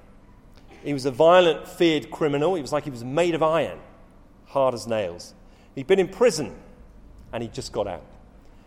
He 0.83 0.93
was 0.93 1.05
a 1.05 1.12
violent, 1.12 1.67
feared 1.67 2.10
criminal. 2.10 2.55
He 2.55 2.62
was 2.62 2.71
like 2.71 2.86
he 2.86 2.89
was 2.89 3.03
made 3.03 3.36
of 3.36 3.43
iron 3.43 3.79
hard 4.47 4.73
as 4.73 4.88
nails. 4.88 5.33
He'd 5.75 5.88
been 5.88 5.99
in 5.99 6.07
prison 6.07 6.55
and 7.31 7.43
he 7.43 7.49
just 7.49 7.71
got 7.71 7.88
out. 7.88 8.03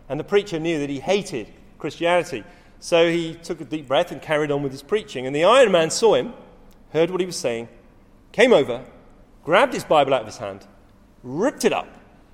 And 0.09 0.19
the 0.19 0.23
preacher 0.23 0.59
knew 0.59 0.79
that 0.79 0.89
he 0.89 0.99
hated 0.99 1.51
Christianity. 1.77 2.43
So 2.79 3.09
he 3.09 3.35
took 3.35 3.61
a 3.61 3.65
deep 3.65 3.87
breath 3.87 4.11
and 4.11 4.21
carried 4.21 4.51
on 4.51 4.63
with 4.63 4.71
his 4.71 4.83
preaching. 4.83 5.25
And 5.25 5.35
the 5.35 5.43
Iron 5.43 5.71
Man 5.71 5.89
saw 5.89 6.15
him, 6.15 6.33
heard 6.93 7.11
what 7.11 7.19
he 7.19 7.25
was 7.25 7.37
saying, 7.37 7.69
came 8.31 8.53
over, 8.53 8.83
grabbed 9.43 9.73
his 9.73 9.83
Bible 9.83 10.13
out 10.13 10.21
of 10.21 10.27
his 10.27 10.37
hand, 10.37 10.65
ripped 11.23 11.65
it 11.65 11.73
up, 11.73 11.87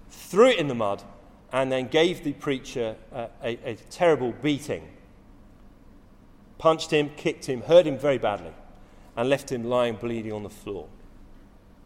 threw 0.09 0.49
it 0.49 0.57
in 0.57 0.67
the 0.67 0.75
mud, 0.75 1.03
and 1.51 1.71
then 1.71 1.87
gave 1.87 2.23
the 2.23 2.33
preacher 2.33 2.95
a, 3.11 3.29
a, 3.43 3.75
terrible 3.89 4.33
beating. 4.41 4.87
Punched 6.57 6.91
him, 6.91 7.11
kicked 7.15 7.45
him, 7.45 7.61
hurt 7.61 7.85
him 7.85 7.97
very 7.97 8.17
badly, 8.17 8.51
and 9.15 9.29
left 9.29 9.51
him 9.51 9.63
lying 9.63 9.95
bleeding 9.95 10.33
on 10.33 10.43
the 10.43 10.49
floor. 10.49 10.87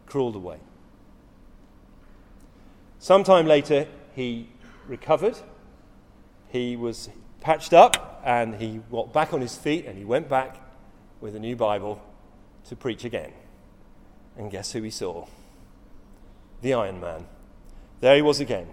Crawled 0.06 0.36
away. 0.36 0.58
Sometime 3.02 3.46
later, 3.48 3.88
he 4.14 4.48
recovered. 4.86 5.36
He 6.50 6.76
was 6.76 7.10
patched 7.40 7.74
up 7.74 8.22
and 8.24 8.54
he 8.54 8.80
got 8.92 9.12
back 9.12 9.32
on 9.32 9.40
his 9.40 9.56
feet 9.56 9.86
and 9.86 9.98
he 9.98 10.04
went 10.04 10.28
back 10.28 10.60
with 11.20 11.34
a 11.34 11.40
new 11.40 11.56
Bible 11.56 12.00
to 12.68 12.76
preach 12.76 13.04
again. 13.04 13.32
And 14.38 14.52
guess 14.52 14.70
who 14.70 14.82
he 14.82 14.90
saw? 14.90 15.26
The 16.60 16.74
Iron 16.74 17.00
Man. 17.00 17.26
There 17.98 18.14
he 18.14 18.22
was 18.22 18.38
again. 18.38 18.68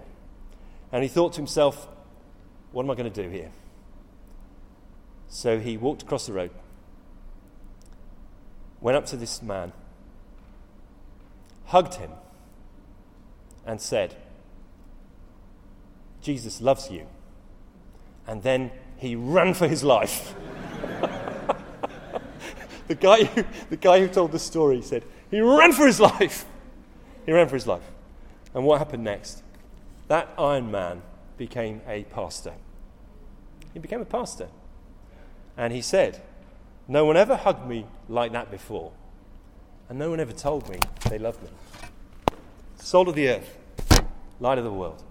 And 0.91 1.01
he 1.01 1.09
thought 1.09 1.33
to 1.33 1.37
himself, 1.37 1.87
what 2.71 2.83
am 2.83 2.91
I 2.91 2.93
going 2.93 3.11
to 3.11 3.23
do 3.23 3.31
here? 3.31 3.49
So 5.27 5.57
he 5.57 5.75
walked 5.75 6.03
across 6.03 6.27
the 6.27 6.33
road, 6.33 6.51
went 8.79 8.95
up 8.95 9.07
to 9.07 9.17
this 9.17 9.41
man, 9.41 9.73
hugged 11.65 11.95
him 11.95 12.11
and 13.69 13.79
said, 13.79 14.15
Jesus 16.23 16.59
loves 16.59 16.89
you. 16.89 17.05
And 18.25 18.41
then 18.41 18.71
he 18.97 19.15
ran 19.15 19.53
for 19.53 19.67
his 19.67 19.83
life. 19.83 20.33
the, 22.87 22.95
guy 22.95 23.25
who, 23.25 23.43
the 23.69 23.77
guy 23.77 23.99
who 23.99 24.07
told 24.07 24.31
the 24.31 24.39
story 24.39 24.81
said, 24.81 25.03
he 25.29 25.39
ran 25.39 25.71
for 25.73 25.85
his 25.85 25.99
life. 25.99 26.45
He 27.27 27.31
ran 27.31 27.47
for 27.47 27.55
his 27.55 27.67
life. 27.67 27.83
And 28.55 28.65
what 28.65 28.79
happened 28.79 29.03
next? 29.03 29.43
That 30.07 30.33
Iron 30.39 30.71
Man 30.71 31.03
became 31.37 31.81
a 31.87 32.05
pastor. 32.05 32.53
He 33.71 33.79
became 33.79 34.01
a 34.01 34.05
pastor. 34.05 34.47
And 35.55 35.71
he 35.71 35.83
said, 35.83 36.23
No 36.87 37.05
one 37.05 37.17
ever 37.17 37.35
hugged 37.35 37.67
me 37.67 37.85
like 38.07 38.31
that 38.31 38.49
before. 38.49 38.93
And 39.87 39.99
no 39.99 40.09
one 40.09 40.19
ever 40.19 40.33
told 40.33 40.67
me 40.67 40.79
they 41.07 41.19
loved 41.19 41.43
me. 41.43 41.49
Soul 42.77 43.09
of 43.09 43.13
the 43.13 43.29
earth 43.29 43.58
light 44.39 44.57
of 44.57 44.63
the 44.63 44.71
world. 44.71 45.03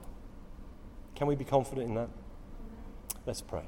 Can 1.15 1.27
we 1.27 1.35
be 1.35 1.45
confident 1.45 1.89
in 1.89 1.95
that? 1.95 2.09
Let's 3.27 3.41
pray. 3.41 3.65